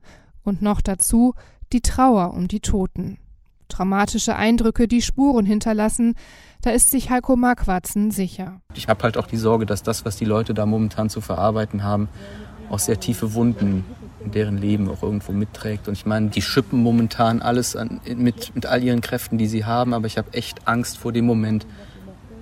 Und 0.44 0.62
noch 0.62 0.82
dazu 0.82 1.34
die 1.74 1.82
Trauer 1.82 2.34
um 2.34 2.48
die 2.48 2.60
Toten. 2.60 3.18
Traumatische 3.68 4.36
Eindrücke, 4.36 4.88
die 4.88 5.02
Spuren 5.02 5.46
hinterlassen, 5.46 6.14
da 6.62 6.70
ist 6.70 6.92
sich 6.92 7.10
Heiko 7.10 7.36
Marquartzen 7.36 8.12
sicher. 8.12 8.62
Ich 8.74 8.88
habe 8.88 9.04
halt 9.04 9.18
auch 9.18 9.28
die 9.28 9.38
Sorge, 9.38 9.66
dass 9.66 9.84
das, 9.84 10.06
was 10.06 10.18
die 10.18 10.26
Leute 10.26 10.54
da 10.54 10.66
momentan 10.66 11.10
zu 11.10 11.22
verarbeiten 11.22 11.84
haben, 11.84 12.08
auch 12.70 12.80
sehr 12.80 13.00
tiefe 13.00 13.34
Wunden 13.34 13.86
in 14.24 14.32
deren 14.32 14.58
Leben 14.58 14.90
auch 14.90 15.04
irgendwo 15.04 15.32
mitträgt. 15.32 15.88
Und 15.88 15.94
ich 15.94 16.06
meine, 16.06 16.30
die 16.30 16.42
schippen 16.42 16.82
momentan 16.82 17.42
alles 17.42 17.76
an, 17.76 18.02
mit, 18.16 18.56
mit 18.56 18.66
all 18.66 18.84
ihren 18.84 19.02
Kräften, 19.02 19.38
die 19.38 19.48
sie 19.48 19.66
haben, 19.66 19.94
aber 19.94 20.08
ich 20.08 20.18
habe 20.18 20.34
echt 20.34 20.68
Angst 20.68 20.98
vor 20.98 21.12
dem 21.12 21.26
Moment, 21.26 21.66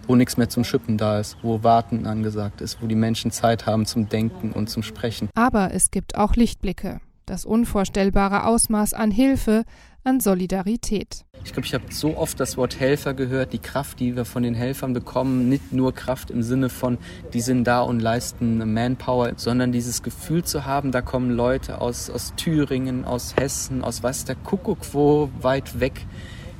wo 0.07 0.15
nichts 0.15 0.37
mehr 0.37 0.49
zum 0.49 0.63
Schippen 0.63 0.97
da 0.97 1.19
ist, 1.19 1.37
wo 1.41 1.63
Warten 1.63 2.05
angesagt 2.05 2.61
ist, 2.61 2.81
wo 2.81 2.87
die 2.87 2.95
Menschen 2.95 3.31
Zeit 3.31 3.65
haben 3.65 3.85
zum 3.85 4.09
Denken 4.09 4.51
und 4.51 4.69
zum 4.69 4.83
Sprechen. 4.83 5.29
Aber 5.35 5.73
es 5.73 5.91
gibt 5.91 6.15
auch 6.15 6.35
Lichtblicke. 6.35 6.99
Das 7.25 7.45
unvorstellbare 7.45 8.45
Ausmaß 8.45 8.93
an 8.93 9.11
Hilfe, 9.11 9.63
an 10.03 10.19
Solidarität. 10.19 11.25
Ich 11.45 11.53
glaube, 11.53 11.65
ich 11.65 11.73
habe 11.73 11.85
so 11.91 12.17
oft 12.17 12.39
das 12.39 12.57
Wort 12.57 12.79
Helfer 12.79 13.13
gehört, 13.13 13.53
die 13.53 13.59
Kraft, 13.59 13.99
die 13.99 14.15
wir 14.15 14.25
von 14.25 14.43
den 14.43 14.53
Helfern 14.53 14.93
bekommen, 14.93 15.49
nicht 15.49 15.73
nur 15.73 15.93
Kraft 15.93 16.31
im 16.31 16.43
Sinne 16.43 16.69
von, 16.69 16.97
die 17.33 17.41
sind 17.41 17.65
da 17.65 17.81
und 17.81 17.99
leisten 17.99 18.73
Manpower, 18.73 19.33
sondern 19.35 19.71
dieses 19.71 20.03
Gefühl 20.03 20.43
zu 20.43 20.65
haben, 20.65 20.91
da 20.91 21.01
kommen 21.01 21.31
Leute 21.31 21.81
aus, 21.81 22.09
aus 22.09 22.33
Thüringen, 22.35 23.05
aus 23.05 23.35
Hessen, 23.35 23.83
aus 23.83 24.03
was 24.03 24.25
der 24.25 24.35
Kuckuck 24.35 24.93
wo 24.93 25.29
weit 25.41 25.79
weg 25.79 26.05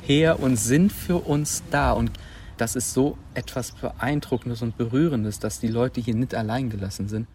her 0.01 0.39
und 0.39 0.57
sind 0.57 0.91
für 0.91 1.17
uns 1.17 1.63
da. 1.71 1.93
Und 1.93 2.11
das 2.57 2.75
ist 2.75 2.93
so 2.93 3.17
etwas 3.33 3.71
Beeindruckendes 3.71 4.61
und 4.61 4.77
Berührendes, 4.77 5.39
dass 5.39 5.59
die 5.59 5.67
Leute 5.67 6.01
hier 6.01 6.15
nicht 6.15 6.35
allein 6.35 6.69
gelassen 6.69 7.07
sind. 7.07 7.27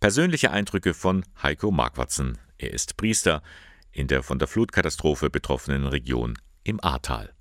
Persönliche 0.00 0.50
Eindrücke 0.50 0.92
von 0.92 1.24
Heiko 1.42 1.70
Marquartzen. 1.70 2.38
Er 2.58 2.72
ist 2.72 2.96
Priester 2.96 3.42
in 3.96 4.08
der 4.08 4.22
von 4.22 4.38
der 4.38 4.46
Flutkatastrophe 4.46 5.30
betroffenen 5.30 5.86
Region 5.86 6.38
im 6.64 6.78
Ahrtal. 6.84 7.32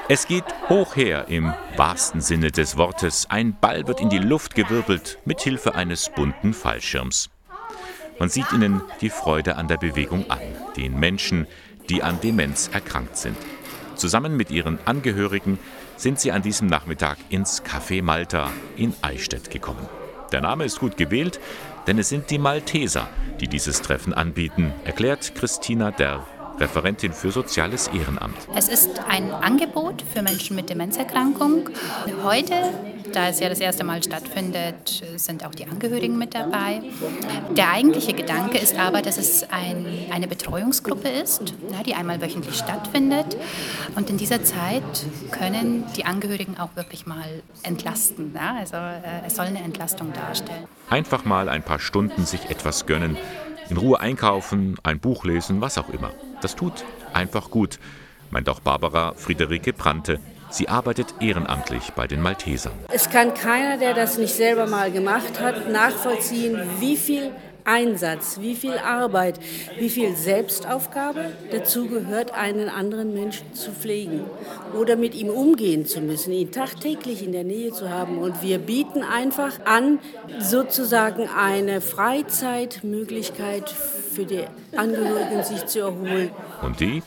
Es 0.08 0.28
geht 0.28 0.46
hoch 0.70 0.96
her 0.96 1.28
im 1.28 1.54
wahrsten 1.76 2.22
Sinne 2.22 2.52
des 2.52 2.78
Wortes. 2.78 3.30
Ein 3.30 3.58
Ball 3.60 3.86
wird 3.88 4.00
in 4.00 4.10
die 4.10 4.20
Luft 4.20 4.56
gewirbelt 4.56 5.20
mit 5.26 5.42
Hilfe 5.42 5.76
eines 5.76 6.10
bunten 6.10 6.54
Fallschirms. 6.54 7.30
Man 8.20 8.30
sieht 8.30 8.52
ihnen 8.54 8.82
die 9.02 9.10
Freude 9.10 9.56
an 9.58 9.68
der 9.68 9.78
Bewegung 9.78 10.30
an, 10.30 10.40
den 10.78 10.98
Menschen, 11.00 11.48
die 11.90 12.02
an 12.04 12.22
Demenz 12.22 12.70
erkrankt 12.72 13.18
sind. 13.18 13.38
Zusammen 13.96 14.38
mit 14.38 14.52
ihren 14.52 14.80
Angehörigen 14.86 15.60
sind 15.98 16.20
sie 16.20 16.32
an 16.32 16.42
diesem 16.42 16.68
Nachmittag 16.68 17.18
ins 17.30 17.64
Café 17.64 18.02
Malta 18.02 18.50
in 18.76 18.94
Eichstätt 19.02 19.50
gekommen. 19.50 19.88
Der 20.32 20.42
Name 20.42 20.66
ist 20.66 20.80
gut 20.80 20.98
gewählt, 20.98 21.40
denn 21.88 22.00
es 22.00 22.10
sind 22.10 22.30
die 22.30 22.40
Malteser, 22.40 23.08
die 23.40 23.48
dieses 23.48 23.82
Treffen 23.82 24.14
anbieten, 24.14 24.74
erklärt 24.84 25.36
Christina 25.36 25.92
Derr, 25.92 26.26
Referentin 26.60 27.14
für 27.14 27.32
Soziales 27.32 27.88
Ehrenamt. 27.88 28.38
Es 28.56 28.68
ist 28.68 29.02
ein 29.10 29.32
Angebot 29.32 30.04
für 30.14 30.22
Menschen 30.22 30.56
mit 30.56 30.70
Demenzerkrankung. 30.70 31.70
Heute, 32.24 32.56
da 33.16 33.30
es 33.30 33.40
ja 33.40 33.50
das 33.50 33.60
erste 33.60 33.84
Mal 33.84 34.04
stattfindet, 34.04 35.04
sind 35.18 35.46
auch 35.46 35.54
die 35.54 35.66
Angehörigen 35.66 36.18
mit 36.18 36.34
dabei. 36.34 36.82
Der 37.56 37.72
eigentliche 37.72 38.14
Gedanke 38.14 38.58
ist 38.58 38.78
aber, 38.78 39.02
dass 39.02 39.18
es 39.18 39.44
ein, 39.52 39.86
eine 40.12 40.28
Betreuungsgruppe 40.28 41.10
ist, 41.10 41.54
die 41.86 41.94
einmal 41.94 42.22
wöchentlich 42.22 42.56
stattfindet. 42.56 43.38
Und 43.96 44.10
in 44.10 44.18
dieser 44.18 44.44
Zeit 44.44 44.84
können 45.32 45.86
die 45.96 46.06
Angehörigen 46.06 46.58
auch 46.58 46.76
wirklich 46.76 47.06
mal 47.06 47.44
entlasten. 47.64 48.36
Also 48.38 48.78
äh, 48.78 49.26
es 49.28 49.36
soll 49.36 49.46
eine 49.46 49.64
Entlastung 49.64 50.14
darstellen. 50.14 50.66
Einfach 50.90 51.26
mal 51.26 51.50
ein 51.50 51.64
paar 51.64 51.80
Stunden 51.80 52.26
sich 52.26 52.50
etwas 52.50 52.86
gönnen, 52.86 53.18
in 53.70 53.78
Ruhe 53.78 54.00
einkaufen, 54.00 54.78
ein 54.84 55.00
Buch 55.00 55.24
lesen, 55.24 55.62
was 55.62 55.78
auch 55.78 55.90
immer. 55.90 56.12
Das 56.42 56.56
tut 56.56 56.84
einfach 57.14 57.50
gut, 57.50 57.80
meint 58.32 58.50
auch 58.50 58.60
Barbara 58.60 59.14
Friederike 59.16 59.74
Brante. 59.74 60.20
Sie 60.54 60.70
arbeitet 60.70 61.16
ehrenamtlich 61.20 61.94
bei 61.96 62.06
den 62.06 62.22
Maltesern. 62.22 62.74
Es 62.94 63.10
kann 63.10 63.34
keiner, 63.34 63.78
der 63.80 63.96
das 63.96 64.20
nicht 64.20 64.36
selber 64.36 64.68
mal 64.68 64.92
gemacht 64.92 65.40
hat, 65.42 65.68
nachvollziehen, 65.68 66.62
wie 66.80 66.96
viel 66.96 67.32
Einsatz, 67.66 68.38
wie 68.40 68.54
viel 68.54 68.78
Arbeit, 68.78 69.40
wie 69.80 69.90
viel 69.90 70.16
Selbstaufgabe 70.16 71.32
dazu 71.52 71.88
gehört, 71.88 72.36
einen 72.36 72.70
anderen 72.70 73.16
Menschen 73.16 73.52
zu 73.56 73.72
pflegen 73.72 74.26
oder 74.80 74.96
mit 74.96 75.16
ihm 75.16 75.30
umgehen 75.30 75.88
zu 75.88 76.02
müssen, 76.02 76.34
ihn 76.34 76.52
tagtäglich 76.52 77.24
in 77.24 77.32
der 77.32 77.46
Nähe 77.46 77.72
zu 77.72 77.90
haben. 77.90 78.20
Und 78.20 78.44
wir 78.44 78.60
bieten 78.60 79.02
einfach 79.02 79.54
an, 79.66 79.98
sozusagen 80.38 81.28
eine 81.30 81.82
Freizeitmöglichkeit 81.82 83.68
für 83.70 84.26
die 84.26 84.44
Angehörigen, 84.76 85.44
sich 85.44 85.66
zu 85.66 85.80
erholen. 85.80 86.30
Und 86.62 86.80
die 86.80 87.02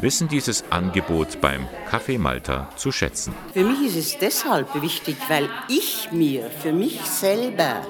wissen 0.00 0.28
dieses 0.28 0.64
Angebot 0.70 1.40
beim 1.40 1.66
Café 1.90 2.18
Malta 2.18 2.68
zu 2.76 2.92
schätzen. 2.92 3.34
Für 3.52 3.64
mich 3.64 3.88
ist 3.88 3.96
es 3.96 4.18
deshalb 4.18 4.80
wichtig, 4.80 5.16
weil 5.28 5.48
ich 5.68 6.10
mir 6.12 6.50
für 6.50 6.72
mich 6.72 7.00
selber 7.02 7.86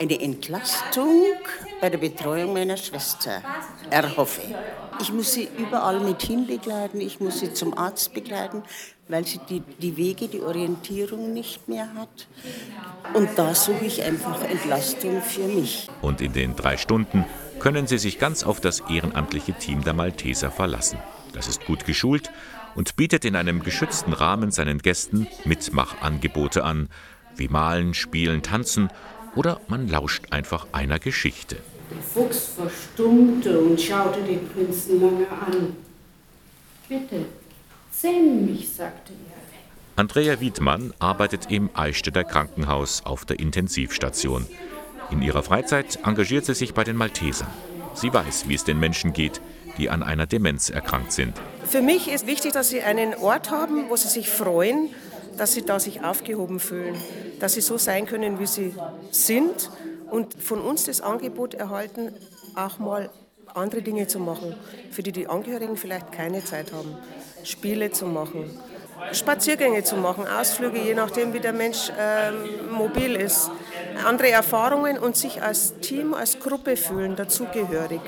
eine 0.00 0.20
Entlastung 0.20 1.34
bei 1.80 1.90
der 1.90 1.98
Betreuung 1.98 2.52
meiner 2.52 2.76
Schwester 2.76 3.42
erhoffe. 3.90 4.42
Ich 5.00 5.12
muss 5.12 5.32
sie 5.32 5.48
überall 5.56 6.00
mit 6.00 6.22
hinbegleiten, 6.22 7.00
ich 7.00 7.20
muss 7.20 7.40
sie 7.40 7.52
zum 7.52 7.76
Arzt 7.76 8.14
begleiten, 8.14 8.62
weil 9.08 9.24
sie 9.24 9.40
die, 9.48 9.60
die 9.60 9.96
Wege, 9.96 10.28
die 10.28 10.40
Orientierung 10.40 11.32
nicht 11.32 11.68
mehr 11.68 11.88
hat. 11.94 12.26
Und 13.14 13.30
da 13.36 13.54
suche 13.54 13.84
ich 13.84 14.02
einfach 14.02 14.42
Entlastung 14.42 15.22
für 15.22 15.46
mich. 15.46 15.88
Und 16.02 16.20
in 16.20 16.32
den 16.32 16.56
drei 16.56 16.76
Stunden 16.76 17.24
können 17.58 17.86
sie 17.86 17.98
sich 17.98 18.18
ganz 18.18 18.44
auf 18.44 18.60
das 18.60 18.80
ehrenamtliche 18.88 19.54
Team 19.54 19.82
der 19.82 19.94
Malteser 19.94 20.50
verlassen. 20.50 20.98
Das 21.38 21.46
ist 21.46 21.64
gut 21.66 21.86
geschult 21.86 22.32
und 22.74 22.96
bietet 22.96 23.24
in 23.24 23.36
einem 23.36 23.62
geschützten 23.62 24.12
Rahmen 24.12 24.50
seinen 24.50 24.80
Gästen 24.80 25.28
Mitmachangebote 25.44 26.64
an, 26.64 26.88
wie 27.36 27.46
Malen, 27.46 27.94
Spielen, 27.94 28.42
Tanzen 28.42 28.88
oder 29.36 29.60
man 29.68 29.86
lauscht 29.86 30.32
einfach 30.32 30.66
einer 30.72 30.98
Geschichte. 30.98 31.58
Der 31.92 32.02
Fuchs 32.02 32.54
verstummte 32.56 33.56
und 33.56 33.80
schaute 33.80 34.20
den 34.20 34.48
Prinzen 34.48 35.00
lange 35.00 35.28
an. 35.28 35.76
Bitte, 36.88 37.26
zähm 37.92 38.46
mich, 38.46 38.72
sagte 38.72 39.12
er. 39.12 39.38
Andrea 39.94 40.40
Wiedmann 40.40 40.92
arbeitet 40.98 41.52
im 41.52 41.70
Eichstätter 41.74 42.24
Krankenhaus 42.24 43.02
auf 43.04 43.24
der 43.24 43.38
Intensivstation. 43.38 44.44
In 45.12 45.22
ihrer 45.22 45.44
Freizeit 45.44 46.00
engagiert 46.04 46.46
sie 46.46 46.54
sich 46.54 46.74
bei 46.74 46.82
den 46.82 46.96
Maltesern. 46.96 47.48
Sie 47.94 48.12
weiß, 48.12 48.48
wie 48.48 48.54
es 48.54 48.64
den 48.64 48.80
Menschen 48.80 49.12
geht, 49.12 49.40
die 49.78 49.90
an 49.90 50.02
einer 50.02 50.26
Demenz 50.26 50.70
erkrankt 50.70 51.12
sind. 51.12 51.34
Für 51.64 51.82
mich 51.82 52.10
ist 52.10 52.26
wichtig, 52.26 52.52
dass 52.52 52.68
sie 52.68 52.82
einen 52.82 53.14
Ort 53.14 53.50
haben, 53.50 53.88
wo 53.88 53.96
sie 53.96 54.08
sich 54.08 54.28
freuen, 54.28 54.90
dass 55.36 55.52
sie 55.54 55.62
da 55.62 55.78
sich 55.78 56.02
aufgehoben 56.02 56.60
fühlen, 56.60 56.96
dass 57.40 57.54
sie 57.54 57.60
so 57.60 57.78
sein 57.78 58.06
können, 58.06 58.38
wie 58.40 58.46
sie 58.46 58.74
sind 59.10 59.70
und 60.10 60.34
von 60.34 60.60
uns 60.60 60.84
das 60.84 61.00
Angebot 61.00 61.54
erhalten, 61.54 62.12
auch 62.54 62.78
mal 62.78 63.10
andere 63.54 63.82
Dinge 63.82 64.06
zu 64.06 64.18
machen, 64.18 64.54
für 64.90 65.02
die 65.02 65.12
die 65.12 65.26
Angehörigen 65.26 65.76
vielleicht 65.76 66.12
keine 66.12 66.44
Zeit 66.44 66.72
haben. 66.72 66.96
Spiele 67.44 67.90
zu 67.90 68.06
machen, 68.06 68.50
Spaziergänge 69.12 69.84
zu 69.84 69.96
machen, 69.96 70.26
Ausflüge, 70.26 70.78
je 70.78 70.94
nachdem, 70.94 71.32
wie 71.32 71.40
der 71.40 71.52
Mensch 71.52 71.90
ähm, 71.98 72.34
mobil 72.70 73.14
ist, 73.14 73.50
andere 74.06 74.30
Erfahrungen 74.30 74.98
und 74.98 75.16
sich 75.16 75.42
als 75.42 75.78
Team, 75.80 76.14
als 76.14 76.38
Gruppe 76.40 76.76
fühlen, 76.76 77.16
dazugehörig. 77.16 78.00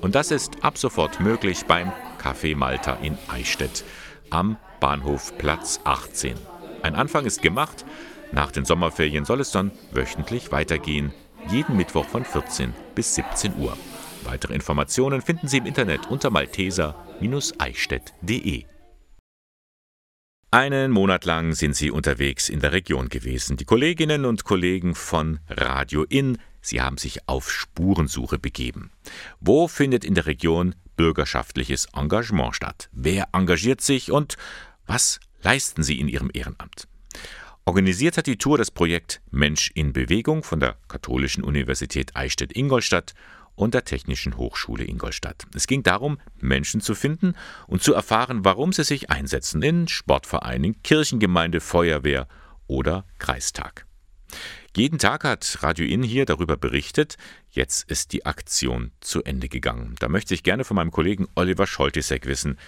Und 0.00 0.14
das 0.14 0.30
ist 0.30 0.52
ab 0.62 0.78
sofort 0.78 1.20
möglich 1.20 1.64
beim 1.66 1.92
Café 2.22 2.56
Malta 2.56 2.98
in 3.02 3.18
Eichstätt 3.28 3.84
am 4.30 4.56
Bahnhof 4.80 5.36
Platz 5.38 5.80
18. 5.84 6.34
Ein 6.82 6.94
Anfang 6.94 7.24
ist 7.24 7.40
gemacht. 7.40 7.84
Nach 8.32 8.50
den 8.50 8.64
Sommerferien 8.64 9.24
soll 9.24 9.40
es 9.40 9.52
dann 9.52 9.70
wöchentlich 9.92 10.52
weitergehen, 10.52 11.14
jeden 11.48 11.76
Mittwoch 11.76 12.06
von 12.06 12.24
14 12.24 12.74
bis 12.94 13.14
17 13.14 13.54
Uhr. 13.58 13.76
Weitere 14.24 14.54
Informationen 14.54 15.22
finden 15.22 15.48
Sie 15.48 15.58
im 15.58 15.66
Internet 15.66 16.10
unter 16.10 16.30
malteser-eichstätt.de. 16.30 18.64
Einen 20.54 20.92
Monat 20.92 21.24
lang 21.24 21.52
sind 21.54 21.74
sie 21.74 21.90
unterwegs 21.90 22.48
in 22.48 22.60
der 22.60 22.70
Region 22.70 23.08
gewesen. 23.08 23.56
Die 23.56 23.64
Kolleginnen 23.64 24.24
und 24.24 24.44
Kollegen 24.44 24.94
von 24.94 25.40
Radio 25.48 26.04
In, 26.04 26.38
sie 26.60 26.80
haben 26.80 26.96
sich 26.96 27.28
auf 27.28 27.50
Spurensuche 27.50 28.38
begeben. 28.38 28.92
Wo 29.40 29.66
findet 29.66 30.04
in 30.04 30.14
der 30.14 30.26
Region 30.26 30.76
bürgerschaftliches 30.96 31.88
Engagement 31.96 32.54
statt? 32.54 32.88
Wer 32.92 33.30
engagiert 33.32 33.80
sich 33.80 34.12
und 34.12 34.36
was 34.86 35.18
leisten 35.42 35.82
sie 35.82 35.98
in 35.98 36.06
ihrem 36.06 36.30
Ehrenamt? 36.32 36.86
Organisiert 37.64 38.16
hat 38.16 38.28
die 38.28 38.38
Tour 38.38 38.56
das 38.56 38.70
Projekt 38.70 39.22
Mensch 39.32 39.72
in 39.74 39.92
Bewegung 39.92 40.44
von 40.44 40.60
der 40.60 40.76
Katholischen 40.86 41.42
Universität 41.42 42.14
Eichstätt-Ingolstadt 42.14 43.14
und 43.56 43.74
der 43.74 43.84
Technischen 43.84 44.36
Hochschule 44.36 44.84
Ingolstadt. 44.84 45.46
Es 45.54 45.66
ging 45.66 45.82
darum, 45.82 46.18
Menschen 46.40 46.80
zu 46.80 46.94
finden 46.94 47.34
und 47.66 47.82
zu 47.82 47.94
erfahren, 47.94 48.44
warum 48.44 48.72
sie 48.72 48.84
sich 48.84 49.10
einsetzen 49.10 49.62
in 49.62 49.88
Sportvereinen, 49.88 50.82
Kirchengemeinde, 50.82 51.60
Feuerwehr 51.60 52.28
oder 52.66 53.04
Kreistag. 53.18 53.86
Jeden 54.76 54.98
Tag 54.98 55.22
hat 55.22 55.58
Radio 55.62 55.86
Inn 55.86 56.02
hier 56.02 56.26
darüber 56.26 56.56
berichtet. 56.56 57.16
Jetzt 57.50 57.88
ist 57.88 58.12
die 58.12 58.26
Aktion 58.26 58.90
zu 59.00 59.22
Ende 59.22 59.48
gegangen. 59.48 59.94
Da 60.00 60.08
möchte 60.08 60.34
ich 60.34 60.42
gerne 60.42 60.64
von 60.64 60.74
meinem 60.74 60.90
Kollegen 60.90 61.28
Oliver 61.36 61.66
Scholtisek 61.66 62.26
wissen, 62.26 62.58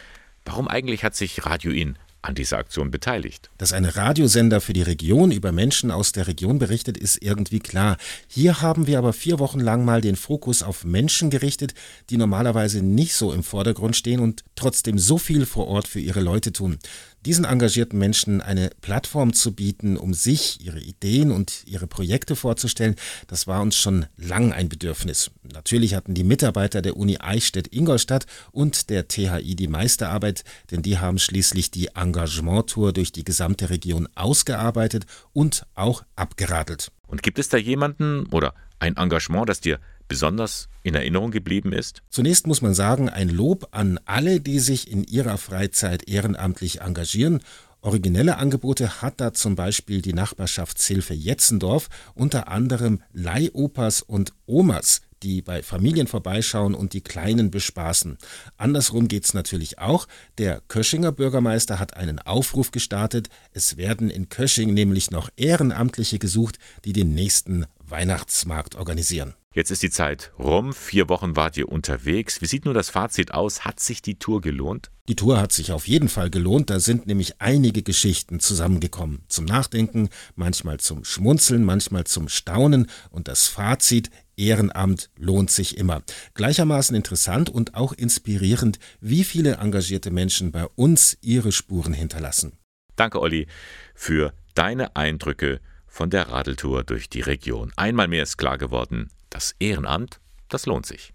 warum 0.45 0.69
eigentlich 0.69 1.03
hat 1.03 1.17
sich 1.17 1.45
Radio 1.45 1.73
Inn 1.73 1.99
an 2.27 2.35
dieser 2.35 2.59
Aktion 2.59 2.91
beteiligt. 2.91 3.51
Dass 3.59 3.73
ein 3.73 3.85
Radiosender 3.85 4.61
für 4.61 4.73
die 4.73 4.83
Region 4.83 5.31
über 5.31 5.53
Menschen 5.53 5.91
aus 5.91 6.13
der 6.13 6.27
Region 6.27 6.59
berichtet, 6.59 6.99
ist 6.99 7.23
irgendwie 7.23 7.61
klar. 7.61 7.97
Hier 8.27 8.61
haben 8.61 8.87
wir 8.87 8.99
aber 8.99 9.13
vier 9.13 9.39
Wochen 9.39 9.61
lang 9.61 9.85
mal 9.85 10.01
den 10.01 10.17
Fokus 10.17 10.63
auf 10.63 10.85
Menschen 10.85 11.31
gerichtet, 11.31 11.75
die 12.11 12.17
normalerweise 12.17 12.83
nicht 12.83 13.15
so 13.15 13.33
im 13.33 13.43
Vordergrund 13.43 13.97
stehen 13.97 14.21
und 14.21 14.45
trotzdem 14.55 14.99
so 14.99 15.19
viel 15.19 15.47
vor 15.47 15.69
Ort 15.69 15.89
für 15.89 16.01
ihre 16.01 16.21
Leute 16.21 16.53
tun 16.53 16.79
diesen 17.27 17.45
engagierten 17.45 17.99
Menschen 17.99 18.41
eine 18.41 18.71
Plattform 18.81 19.33
zu 19.33 19.53
bieten, 19.53 19.97
um 19.97 20.15
sich, 20.15 20.65
ihre 20.65 20.79
Ideen 20.81 21.33
und 21.33 21.65
ihre 21.67 21.89
Projekte 21.89 22.37
vorzustellen, 22.37 22.95
das 23.27 23.49
war 23.49 23.63
uns 23.63 23.77
schon 23.77 24.07
lang 24.17 24.53
ein 24.53 24.69
Bedürfnis. 24.69 25.33
Natürlich 25.43 25.95
hatten 25.95 26.15
die 26.15 26.23
Mitarbeiter 26.23 26.83
der 26.83 26.97
Uni 26.97 27.19
Eichstätt-Ingolstadt 27.19 28.27
und 28.53 28.91
der 28.91 29.09
THI 29.09 29.57
die 29.57 29.67
meiste 29.67 30.09
Arbeit, 30.09 30.45
denn 30.71 30.83
die 30.83 30.99
haben 30.99 31.19
schließlich 31.19 31.73
die 31.73 31.89
Engagementtour 31.97 32.93
durch 32.93 33.11
die 33.11 33.25
gesamte 33.25 33.71
Region 33.71 34.09
ausgearbeitet 34.15 35.05
und 35.33 35.67
auch 35.75 36.05
abgeradelt. 36.15 36.93
Und 37.09 37.25
gibt 37.25 37.41
es 37.41 37.49
da 37.49 37.57
jemanden 37.57 38.27
oder 38.27 38.55
ein 38.79 38.97
Engagement, 38.97 39.49
das 39.49 39.61
dir 39.61 39.81
besonders 40.09 40.69
in 40.83 40.95
Erinnerung 40.95 41.31
geblieben 41.31 41.73
ist? 41.73 42.03
Zunächst 42.11 42.47
muss 42.47 42.63
man 42.63 42.75
sagen, 42.75 43.09
ein 43.09 43.29
Lob 43.29 43.69
an 43.73 43.99
alle, 44.05 44.41
die 44.41 44.59
sich 44.59 44.91
in 44.91 45.05
ihrer 45.05 45.39
Freizeit 45.39 46.09
ehrenamtlich 46.09 46.81
engagieren. 46.81 47.41
Originelle 47.81 48.39
Angebote 48.39 49.01
hat 49.01 49.21
da 49.21 49.33
zum 49.33 49.55
Beispiel 49.55 50.03
die 50.03 50.13
Nachbarschaftshilfe 50.13 51.15
Jetzendorf, 51.15 51.89
unter 52.15 52.49
anderem 52.49 53.01
Leihopas 53.13 54.03
und 54.03 54.33
Omas, 54.47 55.03
die 55.23 55.41
bei 55.41 55.63
Familien 55.63 56.07
vorbeischauen 56.07 56.75
und 56.75 56.93
die 56.93 57.01
Kleinen 57.01 57.51
bespaßen. 57.51 58.19
Andersrum 58.57 59.09
geht's 59.09 59.35
natürlich 59.35 59.79
auch. 59.79 60.09
Der 60.39 60.63
Köschinger 60.69 61.13
Bürgermeister 61.13 61.79
hat 61.79 61.97
einen 61.97 62.19
Aufruf 62.19 62.71
gestartet. 62.71 63.29
Es 63.53 63.77
werden 63.77 64.11
in 64.11 64.29
Kösching 64.29 64.75
nämlich 64.75 65.11
noch 65.11 65.31
Ehrenamtliche 65.37 66.19
gesucht, 66.19 66.59
die 66.85 66.93
den 66.93 67.15
nächsten 67.15 67.67
Weihnachtsmarkt 67.79 68.75
organisieren. 68.75 69.35
Jetzt 69.57 69.71
ist 69.71 69.83
die 69.83 69.89
Zeit 69.89 70.33
rum, 70.39 70.75
vier 70.75 71.09
Wochen 71.09 71.35
wart 71.35 71.57
ihr 71.57 71.71
unterwegs. 71.71 72.43
Wie 72.43 72.47
sieht 72.47 72.67
nur 72.67 72.75
das 72.75 72.91
Fazit 72.91 73.33
aus? 73.33 73.65
Hat 73.65 73.81
sich 73.81 74.03
die 74.03 74.19
Tour 74.19 74.43
gelohnt? 74.43 74.91
Die 75.09 75.17
Tour 75.17 75.41
hat 75.41 75.51
sich 75.51 75.73
auf 75.73 75.89
jeden 75.89 76.11
Fall 76.11 76.29
gelohnt. 76.29 76.69
Da 76.69 76.79
sind 76.79 77.07
nämlich 77.07 77.41
einige 77.41 77.83
Geschichten 77.83 78.39
zusammengekommen. 78.39 79.23
Zum 79.29 79.47
Nachdenken, 79.47 80.11
manchmal 80.35 80.79
zum 80.79 81.05
Schmunzeln, 81.05 81.65
manchmal 81.65 82.05
zum 82.05 82.29
Staunen. 82.29 82.91
Und 83.09 83.29
das 83.29 83.49
Fazit, 83.49 84.11
Ehrenamt 84.37 85.09
lohnt 85.17 85.51
sich 85.51 85.79
immer. 85.79 86.03
Gleichermaßen 86.35 86.95
interessant 86.95 87.49
und 87.49 87.77
auch 87.77 87.95
inspirierend, 87.95 88.79
wie 89.01 89.25
viele 89.25 89.55
engagierte 89.55 90.11
Menschen 90.11 90.53
bei 90.53 90.67
uns 90.75 91.17
ihre 91.23 91.51
Spuren 91.51 91.95
hinterlassen. 91.95 92.59
Danke, 92.95 93.23
Olli, 93.23 93.47
für 93.95 94.35
deine 94.55 94.97
Eindrücke 94.97 95.63
von 95.97 96.11
der 96.11 96.29
Radeltour 96.29 96.85
durch 96.85 97.09
die 97.09 97.23
Region. 97.23 97.73
Einmal 97.75 98.07
mehr 98.07 98.23
ist 98.23 98.37
klar 98.37 98.59
geworden, 98.59 99.09
das 99.31 99.57
Ehrenamt, 99.59 100.21
das 100.51 100.67
lohnt 100.67 100.85
sich. 100.85 101.15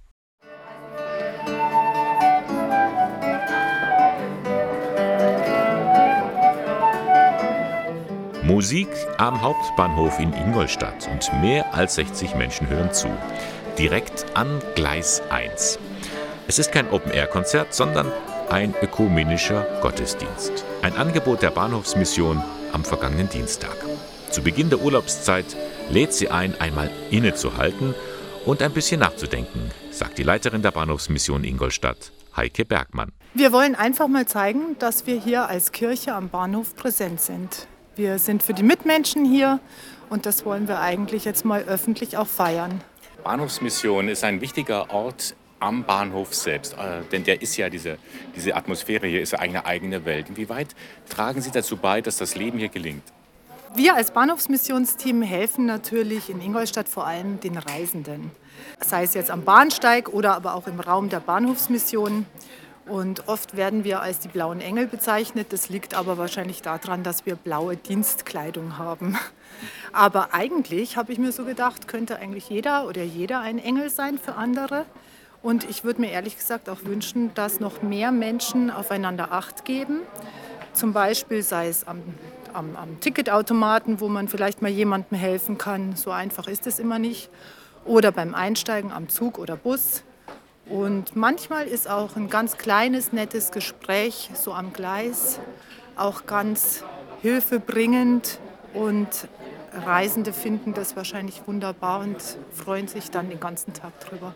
Musik 8.42 8.88
am 9.20 9.40
Hauptbahnhof 9.40 10.20
in 10.20 10.34
Ingolstadt 10.34 11.08
und 11.12 11.32
mehr 11.42 11.72
als 11.76 11.96
60 11.96 12.34
Menschen 12.34 12.68
hören 12.68 12.92
zu. 12.92 13.08
Direkt 13.78 14.36
an 14.36 14.62
Gleis 14.74 15.22
1. 15.30 15.78
Es 16.48 16.58
ist 16.58 16.72
kein 16.72 16.90
Open-Air-Konzert, 16.90 17.76
sondern 17.76 18.12
ein 18.50 18.74
ökumenischer 18.82 19.62
Gottesdienst. 19.82 20.66
Ein 20.82 20.96
Angebot 20.96 21.44
der 21.44 21.52
Bahnhofsmission 21.52 22.44
am 22.74 22.84
vergangenen 22.84 23.30
Dienstag. 23.30 23.78
Zu 24.32 24.42
Beginn 24.42 24.70
der 24.70 24.80
Urlaubszeit 24.80 25.46
lädt 25.90 26.14
sie 26.14 26.30
ein, 26.30 26.56
einmal 26.62 26.90
innezuhalten 27.10 27.94
und 28.46 28.62
ein 28.62 28.72
bisschen 28.72 29.02
nachzudenken, 29.02 29.70
sagt 29.92 30.18
die 30.18 30.24
Leiterin 30.24 30.62
der 30.62 30.72
Bahnhofsmission 30.72 31.44
Ingolstadt, 31.44 32.14
Heike 32.38 32.64
Bergmann. 32.64 33.12
Wir 33.34 33.52
wollen 33.52 33.76
einfach 33.76 34.08
mal 34.08 34.26
zeigen, 34.26 34.78
dass 34.80 35.06
wir 35.06 35.20
hier 35.20 35.50
als 35.50 35.74
Kirche 35.74 36.16
am 36.16 36.30
Bahnhof 36.30 36.78
präsent 36.78 37.20
sind. 37.20 37.68
Wir 37.98 38.20
sind 38.20 38.42
für 38.42 38.54
die 38.54 38.64
Mitmenschen 38.64 39.26
hier 39.26 39.60
und 40.10 40.26
das 40.26 40.46
wollen 40.46 40.70
wir 40.70 40.80
eigentlich 40.80 41.26
jetzt 41.26 41.44
mal 41.44 41.64
öffentlich 41.64 42.16
auch 42.16 42.28
feiern. 42.28 42.80
Bahnhofsmission 43.26 44.08
ist 44.08 44.24
ein 44.24 44.40
wichtiger 44.40 44.92
Ort 44.92 45.36
am 45.60 45.84
Bahnhof 45.84 46.34
selbst, 46.34 46.74
äh, 46.74 47.02
denn 47.12 47.26
der 47.26 47.42
ist 47.42 47.58
ja 47.58 47.70
diese, 47.70 47.98
diese 48.34 48.56
Atmosphäre 48.56 49.08
hier 49.08 49.22
ist 49.22 49.38
eine 49.38 49.66
eigene 49.66 50.06
Welt. 50.06 50.30
Inwieweit 50.30 50.70
tragen 51.10 51.42
Sie 51.42 51.52
dazu 51.52 51.76
bei, 51.76 52.00
dass 52.00 52.16
das 52.16 52.36
Leben 52.36 52.58
hier 52.58 52.70
gelingt? 52.70 53.04
Wir 53.74 53.96
als 53.96 54.12
Bahnhofsmissionsteam 54.12 55.22
helfen 55.22 55.66
natürlich 55.66 56.30
in 56.30 56.42
Ingolstadt 56.42 56.90
vor 56.90 57.08
allem 57.08 57.40
den 57.40 57.58
Reisenden. 57.58 58.32
Sei 58.82 59.04
es 59.04 59.14
jetzt 59.14 59.32
am 59.32 59.46
Bahnsteig 59.46 60.10
oder 60.10 60.36
aber 60.36 60.56
auch 60.56 60.68
im 60.68 60.82
Raum 60.82 61.08
der 61.08 61.22
Bahnhofsmission. 61.22 62.26
Und 62.86 63.30
oft 63.30 63.56
werden 63.56 63.86
wir 63.86 64.02
als 64.02 64.20
die 64.20 64.28
blauen 64.28 64.60
Engel 64.60 64.88
bezeichnet. 64.88 65.54
Das 65.54 65.70
liegt 65.70 65.94
aber 65.94 66.18
wahrscheinlich 66.18 66.62
daran, 66.62 67.04
dass 67.04 67.26
wir 67.26 67.36
blaue 67.36 67.78
Dienstkleidung 67.78 68.78
haben. 68.78 69.18
Aber 69.94 70.34
eigentlich 70.34 70.98
habe 70.98 71.14
ich 71.14 71.18
mir 71.18 71.32
so 71.32 71.46
gedacht, 71.46 71.88
könnte 71.88 72.18
eigentlich 72.18 72.50
jeder 72.50 72.88
oder 72.88 73.04
jeder 73.04 73.40
ein 73.40 73.58
Engel 73.58 73.90
sein 73.90 74.20
für 74.20 74.36
andere. 74.36 74.86
Und 75.42 75.70
ich 75.70 75.86
würde 75.86 76.02
mir 76.02 76.12
ehrlich 76.12 76.38
gesagt 76.38 76.68
auch 76.68 76.84
wünschen, 76.84 77.34
dass 77.36 77.62
noch 77.62 77.82
mehr 77.82 78.12
Menschen 78.12 78.70
aufeinander 78.70 79.32
Acht 79.32 79.64
geben. 79.64 80.02
Zum 80.74 80.92
Beispiel 80.92 81.42
sei 81.42 81.68
es 81.70 81.88
am 81.88 82.02
am, 82.54 82.76
am 82.76 83.00
Ticketautomaten, 83.00 84.00
wo 84.00 84.08
man 84.08 84.28
vielleicht 84.28 84.62
mal 84.62 84.72
jemandem 84.72 85.18
helfen 85.18 85.58
kann. 85.58 85.96
So 85.96 86.12
einfach 86.12 86.48
ist 86.48 86.68
es 86.68 86.80
immer 86.80 87.00
nicht. 87.00 87.30
Oder 87.86 88.12
beim 88.12 88.36
Einsteigen 88.36 88.92
am 88.92 89.10
Zug 89.10 89.40
oder 89.40 89.56
Bus. 89.56 90.04
Und 90.68 91.16
manchmal 91.16 91.68
ist 91.68 91.90
auch 91.90 92.16
ein 92.16 92.30
ganz 92.30 92.58
kleines, 92.58 93.12
nettes 93.12 93.52
Gespräch 93.52 94.30
so 94.34 94.54
am 94.54 94.74
Gleis 94.74 95.40
auch 95.96 96.26
ganz 96.26 96.84
hilfebringend 97.22 98.40
und 98.74 99.08
Reisende 99.74 100.34
finden 100.34 100.74
das 100.74 100.96
wahrscheinlich 100.96 101.42
wunderbar 101.48 102.02
und 102.02 102.18
freuen 102.52 102.88
sich 102.88 103.10
dann 103.10 103.30
den 103.30 103.40
ganzen 103.40 103.74
Tag 103.74 103.98
drüber. 104.02 104.34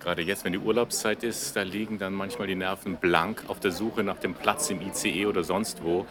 Gerade 0.00 0.22
jetzt, 0.22 0.44
wenn 0.44 0.52
die 0.52 0.58
Urlaubszeit 0.58 1.22
ist, 1.24 1.56
da 1.56 1.62
liegen 1.62 1.98
dann 1.98 2.14
manchmal 2.14 2.46
die 2.46 2.54
Nerven 2.54 2.96
blank 2.96 3.44
auf 3.48 3.58
der 3.58 3.72
Suche 3.72 4.04
nach 4.04 4.18
dem 4.18 4.34
Platz 4.34 4.70
im 4.70 4.80
ICE 4.80 5.26
oder 5.26 5.42
sonst 5.42 5.82
wo. 5.82 6.06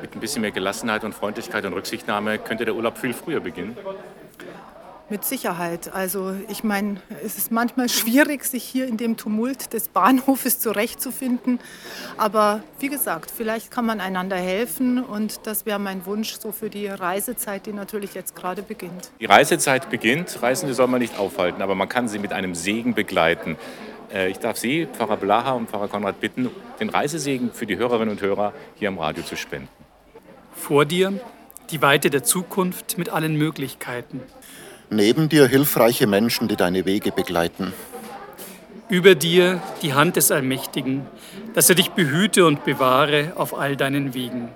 Mit 0.00 0.14
ein 0.14 0.20
bisschen 0.20 0.42
mehr 0.42 0.50
Gelassenheit 0.50 1.02
und 1.02 1.14
Freundlichkeit 1.14 1.64
und 1.64 1.72
Rücksichtnahme 1.72 2.38
könnte 2.38 2.64
der 2.64 2.74
Urlaub 2.74 2.98
viel 2.98 3.14
früher 3.14 3.40
beginnen. 3.40 3.76
Mit 5.12 5.26
Sicherheit. 5.26 5.92
Also 5.92 6.32
ich 6.48 6.64
meine, 6.64 6.96
es 7.22 7.36
ist 7.36 7.52
manchmal 7.52 7.90
schwierig, 7.90 8.46
sich 8.46 8.64
hier 8.64 8.88
in 8.88 8.96
dem 8.96 9.18
Tumult 9.18 9.74
des 9.74 9.88
Bahnhofes 9.88 10.58
zurechtzufinden. 10.58 11.60
Aber 12.16 12.62
wie 12.78 12.88
gesagt, 12.88 13.30
vielleicht 13.30 13.70
kann 13.70 13.84
man 13.84 14.00
einander 14.00 14.36
helfen 14.36 15.04
und 15.04 15.46
das 15.46 15.66
wäre 15.66 15.78
mein 15.78 16.06
Wunsch 16.06 16.40
so 16.40 16.50
für 16.50 16.70
die 16.70 16.86
Reisezeit, 16.86 17.66
die 17.66 17.74
natürlich 17.74 18.14
jetzt 18.14 18.34
gerade 18.34 18.62
beginnt. 18.62 19.10
Die 19.20 19.26
Reisezeit 19.26 19.90
beginnt. 19.90 20.42
Reisende 20.42 20.72
soll 20.72 20.86
man 20.86 21.02
nicht 21.02 21.18
aufhalten, 21.18 21.60
aber 21.60 21.74
man 21.74 21.90
kann 21.90 22.08
sie 22.08 22.18
mit 22.18 22.32
einem 22.32 22.54
Segen 22.54 22.94
begleiten. 22.94 23.58
Äh, 24.10 24.30
ich 24.30 24.38
darf 24.38 24.56
Sie, 24.56 24.86
Pfarrer 24.86 25.18
Blaha 25.18 25.52
und 25.52 25.68
Pfarrer 25.68 25.88
Konrad, 25.88 26.20
bitten, 26.20 26.48
den 26.80 26.88
Reisesegen 26.88 27.52
für 27.52 27.66
die 27.66 27.76
Hörerinnen 27.76 28.08
und 28.08 28.22
Hörer 28.22 28.54
hier 28.76 28.88
am 28.88 28.98
Radio 28.98 29.22
zu 29.22 29.36
spenden. 29.36 29.68
Vor 30.54 30.86
dir 30.86 31.12
die 31.70 31.80
Weite 31.80 32.10
der 32.10 32.22
Zukunft 32.22 32.98
mit 32.98 33.08
allen 33.08 33.36
Möglichkeiten. 33.36 34.20
Neben 34.92 35.30
dir 35.30 35.46
hilfreiche 35.46 36.06
Menschen, 36.06 36.48
die 36.48 36.56
deine 36.56 36.84
Wege 36.84 37.12
begleiten. 37.12 37.72
Über 38.90 39.14
dir 39.14 39.62
die 39.80 39.94
Hand 39.94 40.16
des 40.16 40.30
Allmächtigen, 40.30 41.06
dass 41.54 41.70
er 41.70 41.76
dich 41.76 41.92
behüte 41.92 42.44
und 42.44 42.66
bewahre 42.66 43.32
auf 43.36 43.58
all 43.58 43.74
deinen 43.74 44.12
Wegen. 44.12 44.50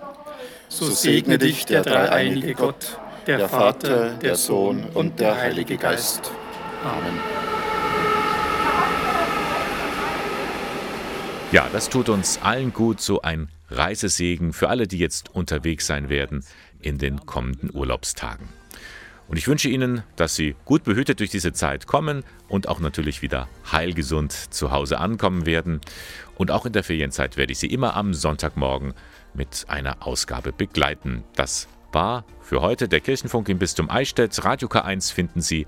So 0.68 0.90
segne 0.90 1.38
dich 1.38 1.64
der 1.64 1.80
dreieinige 1.82 2.52
Gott, 2.52 2.98
der 3.26 3.48
Vater, 3.48 4.10
der 4.10 4.36
Sohn 4.36 4.84
und 4.92 5.20
der 5.20 5.36
Heilige 5.36 5.78
Geist. 5.78 6.30
Amen. 6.84 7.18
Ja, 11.50 11.66
das 11.72 11.88
tut 11.88 12.10
uns 12.10 12.40
allen 12.42 12.74
gut, 12.74 13.00
so 13.00 13.22
ein 13.22 13.48
Reisesegen 13.70 14.52
für 14.52 14.68
alle, 14.68 14.86
die 14.86 14.98
jetzt 14.98 15.34
unterwegs 15.34 15.86
sein 15.86 16.10
werden 16.10 16.44
in 16.82 16.98
den 16.98 17.24
kommenden 17.24 17.70
Urlaubstagen. 17.72 18.48
Und 19.28 19.36
ich 19.36 19.48
wünsche 19.48 19.68
Ihnen, 19.68 20.02
dass 20.14 20.36
Sie 20.36 20.54
gut 20.64 20.84
behütet 20.84 21.20
durch 21.20 21.30
diese 21.30 21.52
Zeit 21.52 21.86
kommen 21.86 22.22
und 22.48 22.68
auch 22.68 22.78
natürlich 22.78 23.22
wieder 23.22 23.48
heilgesund 23.70 24.32
zu 24.32 24.70
Hause 24.70 24.98
ankommen 24.98 25.46
werden. 25.46 25.80
Und 26.36 26.50
auch 26.50 26.66
in 26.66 26.72
der 26.72 26.84
Ferienzeit 26.84 27.36
werde 27.36 27.52
ich 27.52 27.58
Sie 27.58 27.66
immer 27.66 27.96
am 27.96 28.14
Sonntagmorgen 28.14 28.94
mit 29.34 29.64
einer 29.68 30.06
Ausgabe 30.06 30.52
begleiten. 30.52 31.24
Das 31.34 31.68
war 31.92 32.24
für 32.40 32.60
heute 32.60 32.88
der 32.88 33.00
Kirchenfunk 33.00 33.48
im 33.48 33.58
Bistum 33.58 33.90
Eichstätt. 33.90 34.44
Radio 34.44 34.68
K1 34.68 35.12
finden 35.12 35.40
Sie 35.40 35.66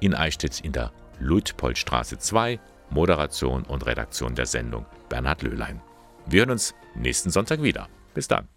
in 0.00 0.14
Eichstätt 0.14 0.60
in 0.60 0.72
der 0.72 0.92
Luitpoldstraße 1.20 2.18
2. 2.18 2.58
Moderation 2.90 3.62
und 3.64 3.86
Redaktion 3.86 4.34
der 4.34 4.46
Sendung 4.46 4.86
Bernhard 5.08 5.42
Löhlein. 5.42 5.80
Wir 6.26 6.40
hören 6.40 6.52
uns 6.52 6.74
nächsten 6.94 7.30
Sonntag 7.30 7.62
wieder. 7.62 7.88
Bis 8.14 8.28
dann. 8.28 8.55